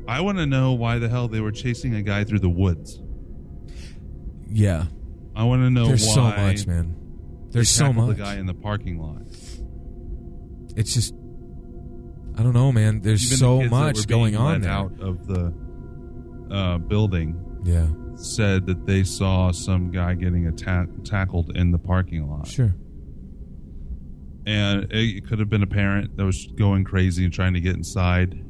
[0.08, 3.02] I want to know why the hell they were chasing a guy through the woods.
[4.50, 4.86] Yeah.
[5.36, 6.96] I want to know There's why so much, man.
[7.48, 8.18] they There's so tackled much.
[8.18, 9.22] The guy in the parking lot.
[10.76, 11.14] It's just.
[12.38, 13.02] I don't know, man.
[13.02, 14.72] There's Even the so kids that much were being going on let there.
[14.72, 15.54] out of the
[16.54, 17.88] uh, building Yeah.
[18.20, 22.48] Said that they saw some guy getting atta- tackled in the parking lot.
[22.48, 22.74] Sure.
[24.46, 27.76] and it could have been a parent that was going crazy and trying to get
[27.76, 28.44] inside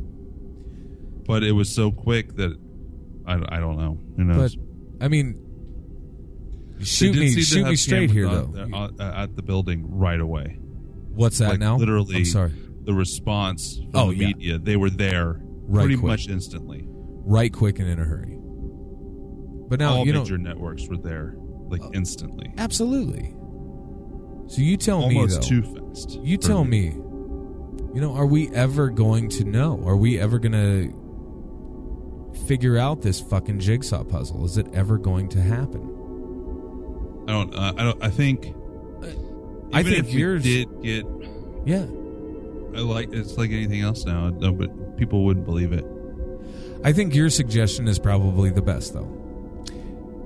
[1.26, 2.56] but it was so quick that
[3.26, 4.56] i, I don't know who knows?
[4.56, 5.38] But I mean,
[6.82, 8.52] shoot me, shoot me straight here, though.
[8.74, 10.58] uh, at the building right away
[11.14, 11.78] What's that like now?
[11.78, 12.54] literally I'm sorry.
[12.84, 14.28] the response from Oh, the yeah.
[14.28, 16.08] media they were there Right pretty quick.
[16.12, 16.86] much instantly
[17.30, 18.37] Right, quick, and in a hurry.
[19.68, 21.36] But now all you know, major networks were there
[21.70, 23.34] like instantly absolutely.
[24.48, 25.62] So you tell almost me though.
[25.62, 26.90] too fast You tell me.
[26.92, 26.96] me.
[27.94, 29.82] You know, are we ever going to know?
[29.86, 30.94] Are we ever going to
[32.46, 34.46] figure out this fucking jigsaw puzzle?
[34.46, 35.94] Is it ever going to happen?
[37.28, 38.54] i don't uh, i don't i think
[39.74, 41.06] I think yours- did get
[41.66, 41.86] Yeah.
[42.74, 45.86] I like it's like anything else now no, but people wouldn't believe it
[46.86, 49.10] I think your suggestion is probably the best, though.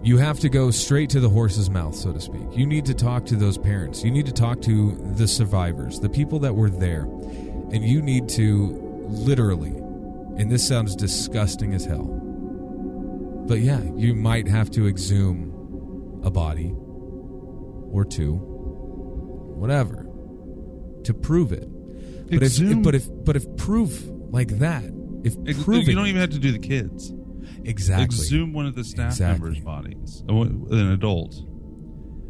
[0.04, 2.47] You have to go straight to the horse's mouth, so to speak.
[2.54, 4.04] You need to talk to those parents.
[4.04, 7.04] You need to talk to the survivors, the people that were there.
[7.72, 8.78] And you need to
[9.08, 9.70] literally,
[10.38, 12.06] and this sounds disgusting as hell,
[13.47, 16.74] but yeah, you might have to exhume a body
[17.91, 18.36] or two,
[19.56, 20.08] whatever,
[21.04, 21.68] to prove it.
[22.30, 24.86] But if, but if but if proof like that,
[25.24, 25.36] if
[25.68, 27.14] you don't even have to do the kids.
[27.66, 29.49] Exactly Exhume one of the staff Exactly.
[29.49, 31.36] members' bodies, uh, an adult.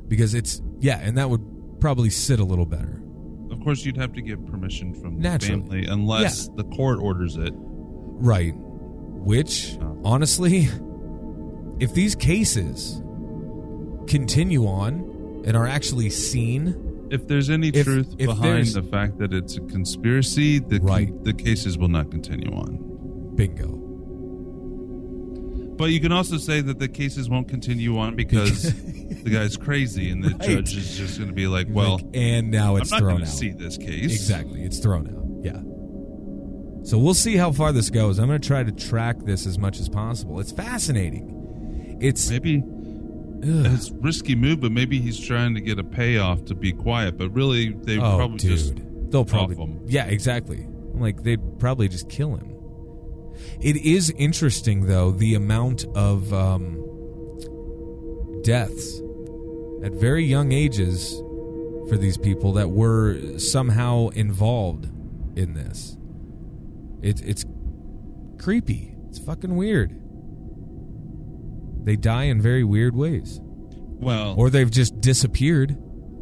[0.08, 1.42] because it's yeah, and that would
[1.80, 3.02] probably sit a little better.
[3.52, 5.62] Of course, you'd have to get permission from the Naturally.
[5.62, 7.54] family, unless the court orders it.
[7.56, 8.54] Right.
[8.58, 10.02] Which, Oh.
[10.04, 10.68] honestly,
[11.80, 13.02] if these cases
[14.08, 16.76] continue on and are actually seen,
[17.12, 21.12] If there's any If- truth if behind the fact that it's a conspiracy, the Right.
[21.26, 22.80] the cases will not continue on.
[23.36, 23.81] bingo.
[25.82, 30.12] But you can also say that the cases won't continue on because the guy's crazy,
[30.12, 30.42] and the Right.
[30.42, 33.14] judge is just going to be like, "Well, Like, and now I'm it's not thrown
[33.14, 33.28] going out.
[33.30, 34.62] to see this case." Exactly.
[34.62, 35.26] It's thrown out.
[35.44, 35.60] Yeah.
[36.84, 38.20] So we'll see how far this goes.
[38.20, 40.40] I'm going to try to track this as much as possible.
[40.40, 41.98] It's fascinating.
[42.00, 43.66] It's Maybe ugh.
[43.74, 47.18] it's a risky move, but maybe he's trying to get a payoff to be quiet.
[47.18, 48.52] But really, they oh, probably dude.
[48.52, 48.76] just
[49.10, 49.82] They'll probably him.
[49.88, 50.68] Yeah, exactly.
[50.94, 52.50] Like they'd probably just kill him.
[53.60, 56.78] It is interesting though the amount of um,
[58.44, 59.02] deaths
[59.84, 61.16] at very young ages
[61.90, 64.86] for these people that were somehow involved
[65.38, 65.98] in this.
[67.02, 67.46] It's it's
[68.40, 68.96] creepy.
[69.10, 69.98] It's fucking weird.
[71.84, 75.76] They die in very weird ways, well, or they've just disappeared.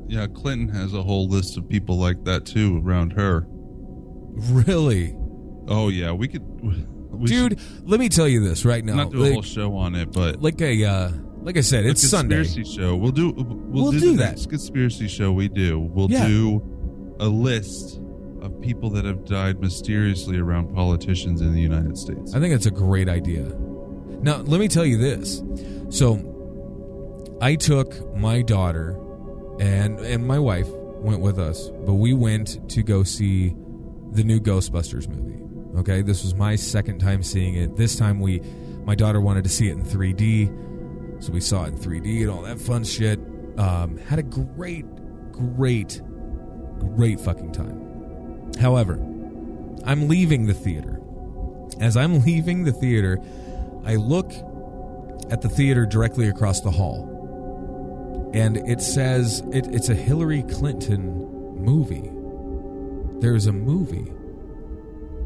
[0.08, 0.26] yeah.
[0.28, 3.46] Clinton has a whole list of people like that too around her.
[4.52, 5.14] Really,
[5.68, 6.44] Oh yeah, we could,
[7.28, 7.60] dude.
[7.84, 8.96] Let me tell you this right now.
[8.96, 11.12] not do a whole show on it, but like a uh,
[11.42, 12.38] like I said, it's Sunday.
[12.38, 12.96] conspiracy show.
[12.96, 13.32] We'll do.
[13.32, 14.30] We'll, We'll do, do the that.
[14.32, 15.80] next conspiracy show we do.
[15.80, 16.28] We'll Yeah.
[16.28, 18.00] do a list
[18.42, 22.34] of people that have died mysteriously around politicians in the United States.
[22.34, 23.44] I think it's a great idea.
[24.22, 25.42] Now, let me tell you this.
[25.90, 28.98] So, I took my daughter
[29.60, 33.56] and and my wife went with us, but we went to go see
[34.12, 35.38] the new Ghostbusters movie.
[35.78, 37.76] Okay, this was my second time seeing it.
[37.76, 38.42] This time we
[38.86, 42.30] my daughter wanted to see it in 3D, so we saw it in 3D and
[42.30, 43.20] all that fun shit.
[43.58, 44.86] Um, had a great,
[45.32, 46.02] great,
[46.80, 48.52] great fucking time.
[48.60, 48.94] However,
[49.86, 51.00] I'm leaving the theater.
[51.80, 53.20] As I'm leaving the theater,
[53.86, 54.32] I look
[55.30, 61.56] at the theater directly across the hall, and it says it, it's a Hillary Clinton
[61.56, 62.10] movie.
[63.22, 64.12] There's a movie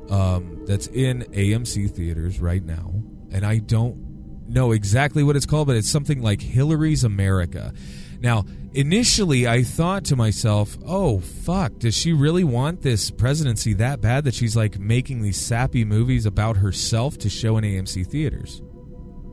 [0.09, 2.93] um, that's in AMC theaters right now,
[3.31, 7.73] and I don't know exactly what it's called, but it's something like Hillary's America.
[8.19, 13.99] Now, initially, I thought to myself, "Oh fuck, does she really want this presidency that
[14.01, 18.61] bad that she's like making these sappy movies about herself to show in AMC theaters?"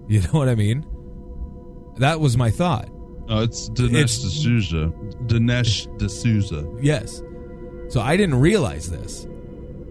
[0.08, 0.84] You know what I mean?
[1.98, 2.88] That was my thought.
[3.28, 4.92] Oh, it's Dinesh It's- D'Souza.
[5.26, 6.66] Dinesh D'Souza.
[6.82, 7.22] Yes.
[7.90, 9.24] So I didn't realize this.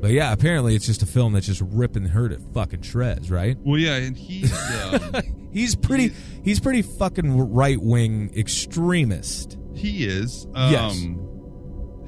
[0.02, 3.58] But yeah, apparently it's just a film that's just ripping her to fucking shreds, right?
[3.60, 4.52] Well, yeah, and he's
[4.94, 5.12] um,
[5.52, 9.58] He's pretty he's pretty fucking right wing extremist.
[9.74, 10.46] he is.
[10.56, 11.06] Um, Yes.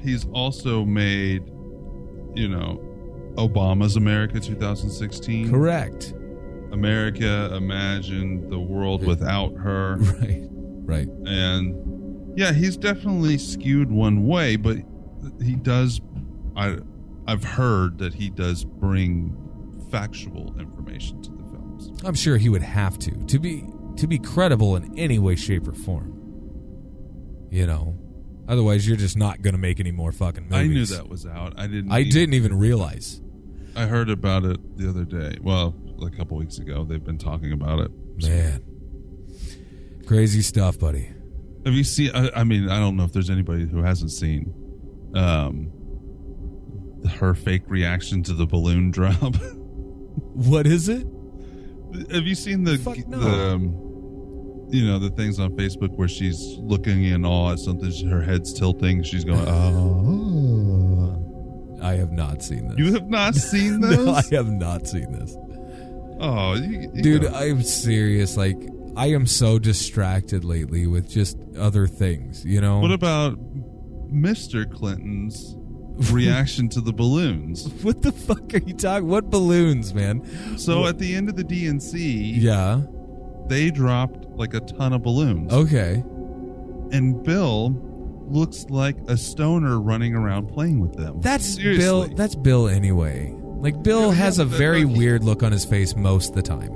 [0.04, 1.44] He's also made,
[2.34, 2.80] you know,
[3.36, 5.48] Obama's America 2016.
[5.50, 6.12] Correct.
[6.72, 9.96] America imagined the world without her.
[10.20, 10.48] Right.
[10.84, 11.08] Right.
[11.26, 14.78] and yeah, he's definitely skewed one way, but
[15.40, 16.00] he does.
[16.56, 16.78] I
[17.26, 19.36] I've heard that he does bring
[19.90, 21.90] factual information to the films.
[22.04, 23.64] I'm sure he would have to to be
[23.96, 26.18] to be credible in any way shape or form.
[27.50, 27.98] You know.
[28.48, 30.58] Otherwise you're just not going to make any more fucking movies.
[30.58, 31.54] I knew that was out.
[31.56, 31.92] I didn't.
[31.92, 33.20] I even- didn't even realize.
[33.76, 35.38] I heard about it the other day.
[35.40, 36.84] Well, a couple weeks ago.
[36.84, 37.90] They've been talking about it.
[38.22, 38.62] Man.
[40.06, 41.08] Crazy stuff, buddy.
[41.64, 42.10] Have you seen?
[42.14, 44.52] I, I mean, I don't know if there's anybody who hasn't seen
[45.14, 45.71] um,
[47.18, 49.34] her fake reaction to the balloon drop.
[50.34, 51.06] What is it?
[52.10, 53.18] Have you seen the, Fuck no.
[53.18, 53.64] the um,
[54.70, 58.52] you know the things on Facebook where she's looking in awe at something, her head's
[58.52, 61.18] tilting, she's going, "Oh."
[61.82, 62.78] I have not seen this.
[62.78, 65.36] You have not seen this, no, I have not seen this.
[66.20, 67.34] oh, you, you Dude, know.
[67.34, 68.36] I'm serious.
[68.36, 68.56] Like,
[68.96, 72.78] I am so distracted lately with just other things, you know?
[72.78, 73.36] what about
[74.12, 74.70] Mr.
[74.70, 75.56] Clinton's
[76.10, 77.68] reaction to the balloons?
[77.82, 79.08] What the fuck are you talking?
[79.08, 80.58] What balloons, man?
[80.58, 82.82] So at the end of the DNC, Yeah.
[83.48, 86.02] they dropped like a ton of balloons, Okay.
[86.92, 87.76] and Bill
[88.28, 91.20] looks like a stoner running around playing with them.
[91.20, 91.84] That's Seriously.
[91.84, 92.08] Bill.
[92.08, 93.34] That's Bill anyway.
[93.36, 96.72] Like, Bill Yeah, has a very weird look on his face most of the time.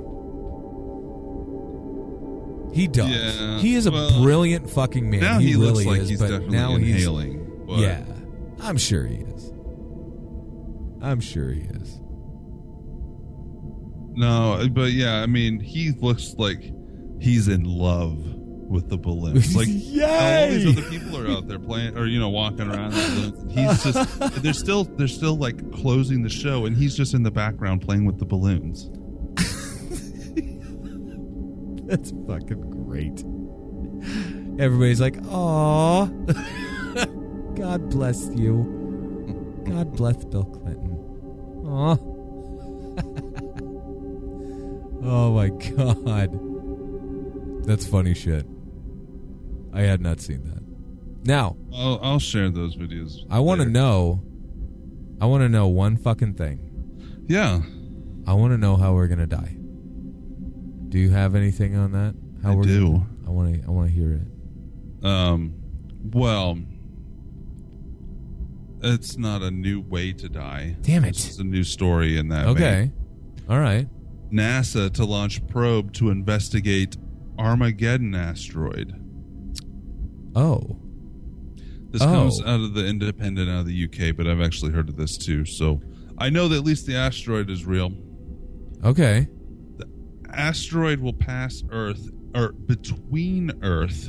[2.73, 3.09] He does.
[3.11, 5.21] Yeah, he is a well, brilliant fucking man.
[5.21, 6.09] now he, he, really looks like is.
[6.11, 7.64] he's but definitely now he's inhaling.
[7.67, 8.03] but- Yeah,
[8.61, 9.52] I'm sure he is.
[11.02, 12.00] I'm sure he is.
[14.18, 16.72] No, but yeah, I mean, he looks like
[17.20, 18.16] he's in love
[18.68, 19.46] with the balloons.
[19.57, 22.92] Like all these other people are out there playing, or you know, walking around.
[22.92, 23.38] Balloons.
[23.40, 27.22] And he's just they're still they're still like closing the show, and he's just in
[27.22, 28.90] the background playing with the balloons.
[31.86, 33.22] That's fucking great.
[34.59, 36.07] Everybody's like, "Aw,
[37.57, 39.62] God bless you.
[39.66, 40.92] God bless Bill Clinton."
[41.66, 41.96] Aw.
[45.09, 46.32] Oh my god.
[47.64, 48.44] That's funny shit.
[49.72, 50.62] I had not seen that.
[51.28, 53.24] Now, I'll, I'll share those videos.
[53.30, 54.22] I want to know
[55.20, 57.24] I want to know one fucking thing.
[57.28, 57.61] Yeah,
[58.26, 59.57] I want to know how we're going to die.
[60.88, 62.14] Do you have anything on that?
[62.42, 62.92] How I we're do.
[62.92, 65.07] Gonna, I want to I want to hear it.
[65.07, 65.54] Um,
[66.12, 66.59] well,
[68.83, 70.77] it's not a new way to die.
[70.83, 71.11] Damn it.
[71.11, 72.47] It's a new story in that.
[72.49, 72.61] Okay.
[72.61, 72.93] vein.
[73.49, 73.89] All right.
[74.33, 76.97] NASA to launch probe to investigate
[77.39, 78.95] Armageddon asteroid.
[80.35, 80.79] Oh.
[81.91, 82.07] This Oh.
[82.07, 85.16] comes out of the Independent out of the UK, but I've actually heard of this
[85.16, 85.45] too.
[85.45, 85.81] So
[86.18, 87.93] I know that at least the asteroid is real.
[88.85, 89.29] Okay.
[89.79, 89.87] The
[90.31, 94.09] asteroid will pass Earth or between Earth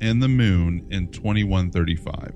[0.00, 2.34] and the Moon in 2135.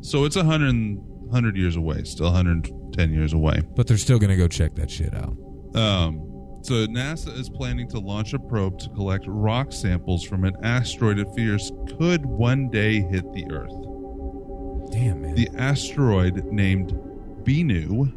[0.00, 3.62] So it's 100, 100 years away, still 110 years away.
[3.74, 5.36] But they're still going to go check that shit out.
[5.74, 6.28] Um,
[6.62, 11.18] so NASA is planning to launch a probe to collect rock samples from an asteroid
[11.18, 13.72] it fears could one day hit the Earth.
[14.90, 15.34] Damn, man.
[15.34, 16.92] The asteroid named
[17.44, 18.12] Bennu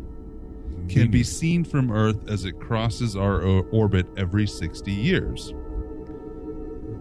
[0.90, 5.54] can be seen from Earth as it crosses our orbit every 60 years.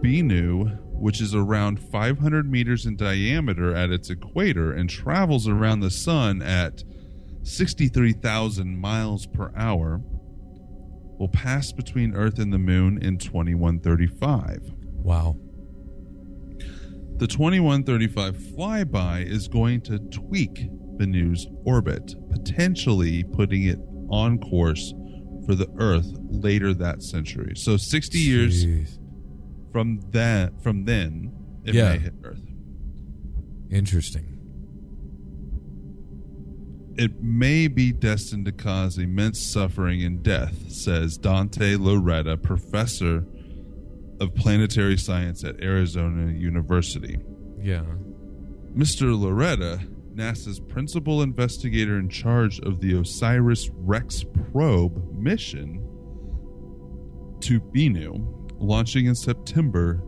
[0.01, 5.89] Bennu, which is around 500 meters in diameter at its equator and travels around the
[5.89, 6.83] sun at
[7.43, 9.99] 63,000 miles per hour,
[11.17, 14.73] will pass between Earth and the Moon in 2135.
[15.03, 15.35] wow.
[17.17, 23.77] The 2135 flyby is going to tweak Bennu's orbit, potentially putting it
[24.09, 24.93] on course
[25.45, 27.53] for the Earth later that century.
[27.55, 28.97] So 60 years Jeez.
[29.71, 31.31] From that from then,
[31.65, 31.93] it Yeah.
[31.93, 32.43] may hit Earth.
[33.69, 34.25] Interesting.
[36.97, 43.25] It may be destined to cause immense suffering and death, says Dante Lauretta, professor
[44.19, 47.17] of planetary science at Arizona University.
[47.63, 47.85] Yeah.
[48.75, 49.15] Mr.
[49.17, 49.79] Lauretta,
[50.13, 55.81] NASA's principal investigator in charge of the OSIRIS REx probe mission
[57.39, 60.03] to Bennu, launching in September,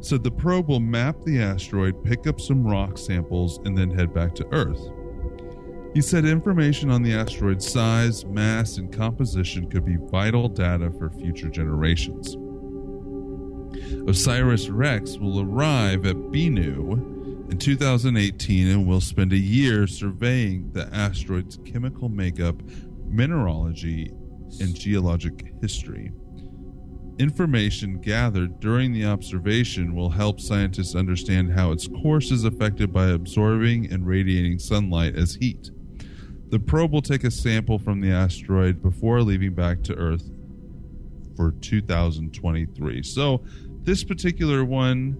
[0.00, 4.14] said the probe will map the asteroid, pick up some rock samples, and then head
[4.14, 4.90] back to Earth.
[5.94, 11.10] He said information on the asteroid's size, mass, and composition could be vital data for
[11.10, 12.36] future generations.
[14.06, 20.86] Osiris Rex will arrive at Bennu in 2018 and will spend a year surveying the
[20.94, 22.60] asteroid's chemical makeup,
[23.06, 24.12] mineralogy,
[24.60, 26.12] and geologic history.
[27.18, 33.08] Information gathered during the observation will help scientists understand how its course is affected by
[33.08, 35.70] absorbing and radiating sunlight as heat.
[36.50, 40.30] The probe will take a sample from the asteroid before leaving back to Earth
[41.36, 43.02] for 2023.
[43.02, 43.42] So,
[43.82, 45.16] this particular one,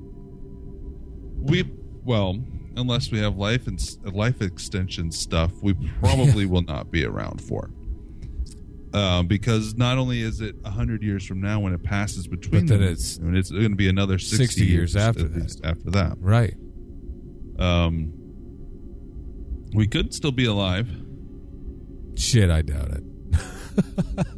[1.38, 1.64] we
[2.04, 2.38] well,
[2.76, 3.80] unless we have life and
[4.14, 7.70] life extension stuff, we probably will not be around for.
[8.96, 12.68] Uh, because not only is it hundred years from now when it passes between But
[12.68, 15.34] then them, it's I mean, it's going to be another 60, 60 years after at
[15.34, 15.60] that.
[15.64, 16.16] after that.
[16.18, 16.56] Right.
[17.58, 18.14] Um,
[19.74, 20.88] we could still be alive.
[22.14, 23.04] Shit, I doubt it.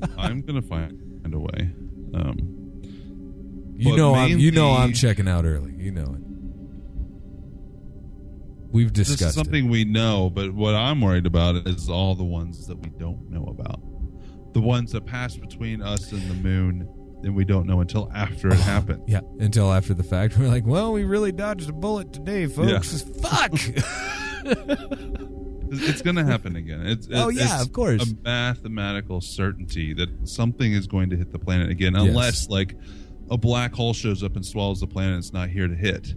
[0.18, 1.00] I'm going to find
[1.32, 1.70] a way.
[2.14, 2.82] Um,
[3.76, 5.72] You know, I'm, you know, I'm checking out early.
[5.78, 6.22] You know it.
[8.72, 12.24] We've this discussed is something we know, but what I'm worried about is all the
[12.24, 13.80] ones that we don't know about.
[14.53, 16.89] The ones that pass between us and the moon,
[17.23, 19.03] and we don't know until after it oh, happened.
[19.07, 23.03] Yeah, until after the fact, we're like, well, we really dodged a bullet today, folks.
[23.23, 23.53] Fuck.
[25.70, 26.87] It's going to happen again.
[26.87, 28.11] It's, Oh, it's yeah, of course.
[28.11, 32.05] A mathematical certainty that something is going to hit the planet again, Yes.
[32.05, 32.75] unless like
[33.31, 35.19] a black hole shows up and swallows the planet.
[35.19, 36.15] It's not here to hit.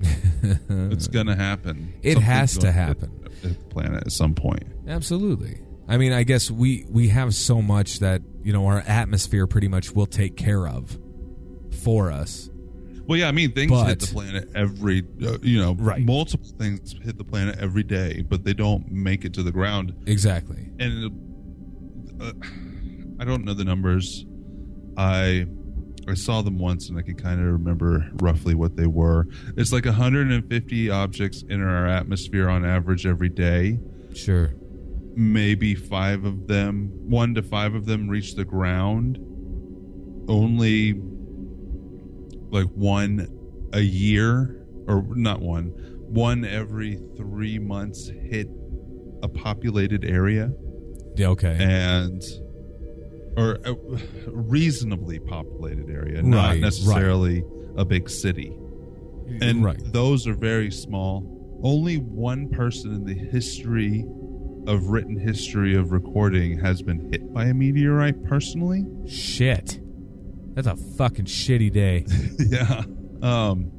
[0.00, 1.92] it's going to happen.
[2.02, 3.28] It Something's has to happen.
[3.42, 4.64] the planet at some point.
[4.88, 5.60] Absolutely.
[5.90, 9.68] I mean, I guess we we have so much that you know our atmosphere pretty
[9.68, 10.96] much will take care of
[11.82, 12.48] for us.
[13.06, 16.00] Well, yeah, I mean things But- hit the planet every, uh, you know, Right.
[16.00, 19.92] multiple things hit the planet every day, but they don't make it to the ground.
[20.06, 20.68] Exactly.
[20.78, 21.10] And
[22.20, 22.32] uh,
[23.18, 24.24] I don't know the numbers.
[24.96, 25.46] I
[26.06, 29.26] I saw them once, and I can kind of remember roughly what they were.
[29.56, 33.78] It's like 150 objects in our atmosphere on average every day.
[34.14, 34.54] Sure.
[35.16, 39.18] Maybe five of them, one to five of them, reach the ground.
[40.28, 40.94] Only
[42.50, 43.28] like one
[43.72, 45.68] a year, or not one,
[46.08, 48.48] one every three months hit
[49.22, 50.50] a populated area
[51.16, 51.28] Yeah.
[51.28, 51.56] Okay.
[51.60, 52.22] and
[53.36, 53.74] or a
[54.32, 57.44] reasonably populated area, not Right, necessarily
[57.76, 58.56] a big city.
[59.40, 59.80] And right.
[59.92, 61.60] those are very small.
[61.62, 64.04] Only one person in the history
[64.66, 68.86] of written history of recording has been hit by a meteorite personally.
[69.06, 69.80] Shit.
[70.54, 72.04] That's a fucking shitty day.
[72.38, 72.82] yeah.
[73.22, 73.70] Um,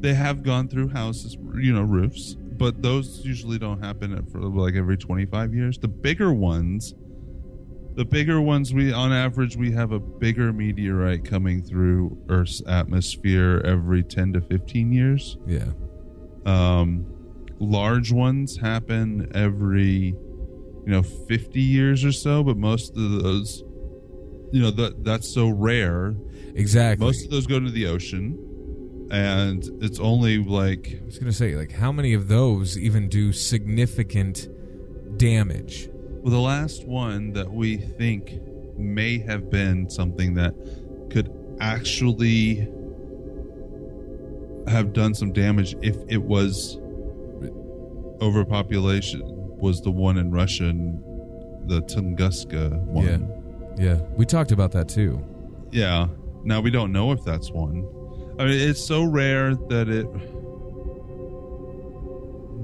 [0.00, 4.74] they have gone through houses, you know, roofs, but those usually don't happen for like
[4.74, 5.78] every 25 years.
[5.78, 6.94] The bigger ones,
[7.94, 13.60] the bigger ones, we on average we have a bigger meteorite coming through Earth's atmosphere
[13.64, 15.36] every 10 to 15 years.
[15.46, 15.72] yeah.
[16.46, 17.17] Um,
[17.60, 20.14] large ones happen every, you
[20.86, 23.62] know, 50 years or so, but most of those,
[24.52, 26.14] you know, that that's so rare
[26.54, 27.04] Exactly.
[27.06, 28.38] most of those go to the ocean
[29.10, 33.32] and it's only like I was gonna say, like, how many of those even do
[33.32, 34.48] significant
[35.18, 35.88] damage?
[36.20, 38.40] well, the last one that we think
[38.76, 40.52] may have been something that
[41.10, 42.68] could actually
[44.66, 46.78] have done some damage if it was
[48.20, 49.22] overpopulation
[49.58, 51.02] was the one in Russia and
[51.68, 53.74] the Tunguska one.
[53.78, 54.00] Yeah.
[54.16, 55.24] We talked about that too.
[55.70, 56.08] Yeah.
[56.44, 57.86] Now we don't know if that's one.
[58.38, 60.06] I mean, it's so rare that it,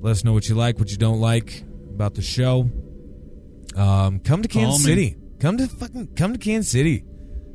[0.00, 2.70] Let us know what you like, what you don't like about the show.
[3.76, 5.16] Um, come to Kansas City.
[5.40, 7.04] Come to fucking come to Kansas City.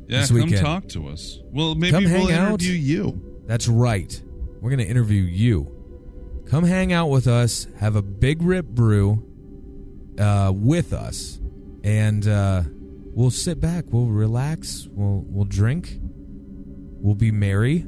[0.06, 1.40] Yeah, This come talk to us.
[1.46, 2.48] Well, maybe Come we'll hang out.
[2.62, 3.42] interview you.
[3.46, 4.22] That's right.
[4.60, 5.70] We're going to interview you.
[6.46, 7.66] Come hang out with us.
[7.78, 9.22] Have a big rip brew
[10.18, 11.38] uh, with us,
[11.82, 12.62] and uh,
[13.14, 13.86] we'll sit back.
[13.88, 14.88] We'll relax.
[14.90, 15.98] We'll we'll drink.
[16.00, 17.80] We'll be merry,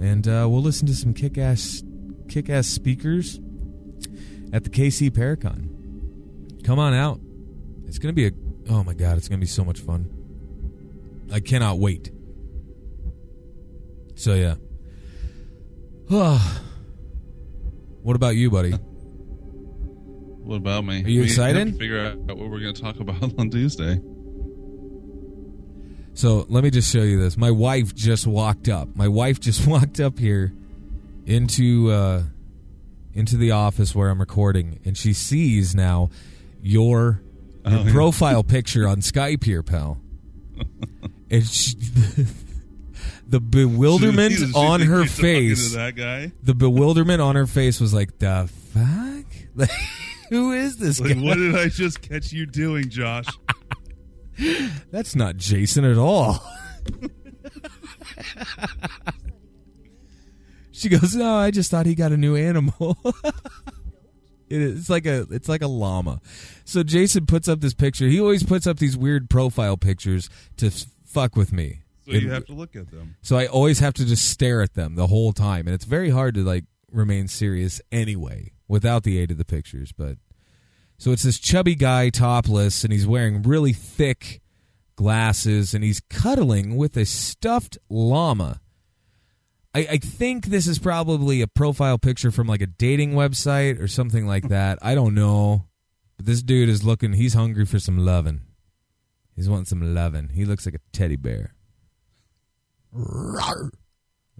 [0.00, 1.82] and uh, we'll listen to some kick ass
[2.28, 3.38] kick ass speakers
[4.52, 6.64] at the KC Paracon.
[6.64, 7.20] Come on out.
[7.86, 8.32] It's to be a
[8.70, 9.18] oh my god!
[9.18, 10.10] It's to be so much fun.
[11.32, 12.10] I cannot wait.
[14.14, 14.54] So yeah.
[18.02, 18.74] what about you, buddy?
[20.46, 21.02] What about me?
[21.04, 21.56] Are you We excited?
[21.58, 24.00] have to figure out what we're going to talk about on Tuesday.
[26.14, 27.36] So let me just show you this.
[27.36, 28.94] My wife just walked up.
[28.94, 30.52] My wife just walked up here
[31.26, 32.22] into uh,
[33.12, 36.10] into the office where I'm recording, and she sees now
[36.62, 37.20] your,
[37.64, 37.92] your Oh, yeah.
[37.92, 39.98] profile picture on Skype here, pal.
[41.28, 41.74] And she,
[43.28, 45.72] the bewilderment Does she on her you're talking to face.
[45.74, 46.30] that guy.
[46.44, 49.68] The bewilderment on her face was like, "The fuck?
[50.30, 51.20] Who is this Like, guy?
[51.22, 53.26] what did I just catch you doing, Josh?
[54.90, 56.42] That's not Jason at all."
[60.70, 62.98] she goes, "No, I just thought he got a new animal."
[64.48, 66.20] It is, it's like a it's like a llama.
[66.64, 68.06] So Jason puts up this picture.
[68.06, 71.80] He always puts up these weird profile pictures to f- fuck with me.
[72.04, 73.16] So It- you have to look at them.
[73.22, 76.10] so I always have to just stare at them the whole time, and it's very
[76.10, 76.62] hard to like
[76.92, 79.92] remain serious anyway without the aid of the pictures.
[79.92, 80.18] But
[80.98, 84.40] so it's this chubby guy topless, and he's wearing really thick
[84.96, 88.60] glasses, and he's cuddling with a stuffed llama.
[89.74, 93.88] I, I think this is probably a profile picture from like a dating website or
[93.88, 94.78] something like that.
[94.80, 95.66] I don't know,
[96.16, 97.12] but this dude is looking.
[97.12, 98.40] He's hungry for some loving.
[99.34, 100.30] He's wanting some loving.
[100.30, 101.54] He looks like a teddy bear.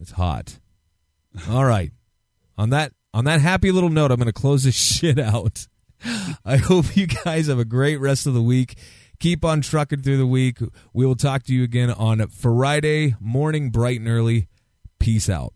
[0.00, 0.58] It's hot.
[1.50, 1.92] All right.
[2.56, 5.66] On that on that happy little note, I'm going to close this shit out.
[6.44, 8.76] I hope you guys have a great rest of the week.
[9.18, 10.58] Keep on trucking through the week.
[10.92, 14.48] We will talk to you again on Friday morning, bright and early.
[14.98, 15.54] Peace out.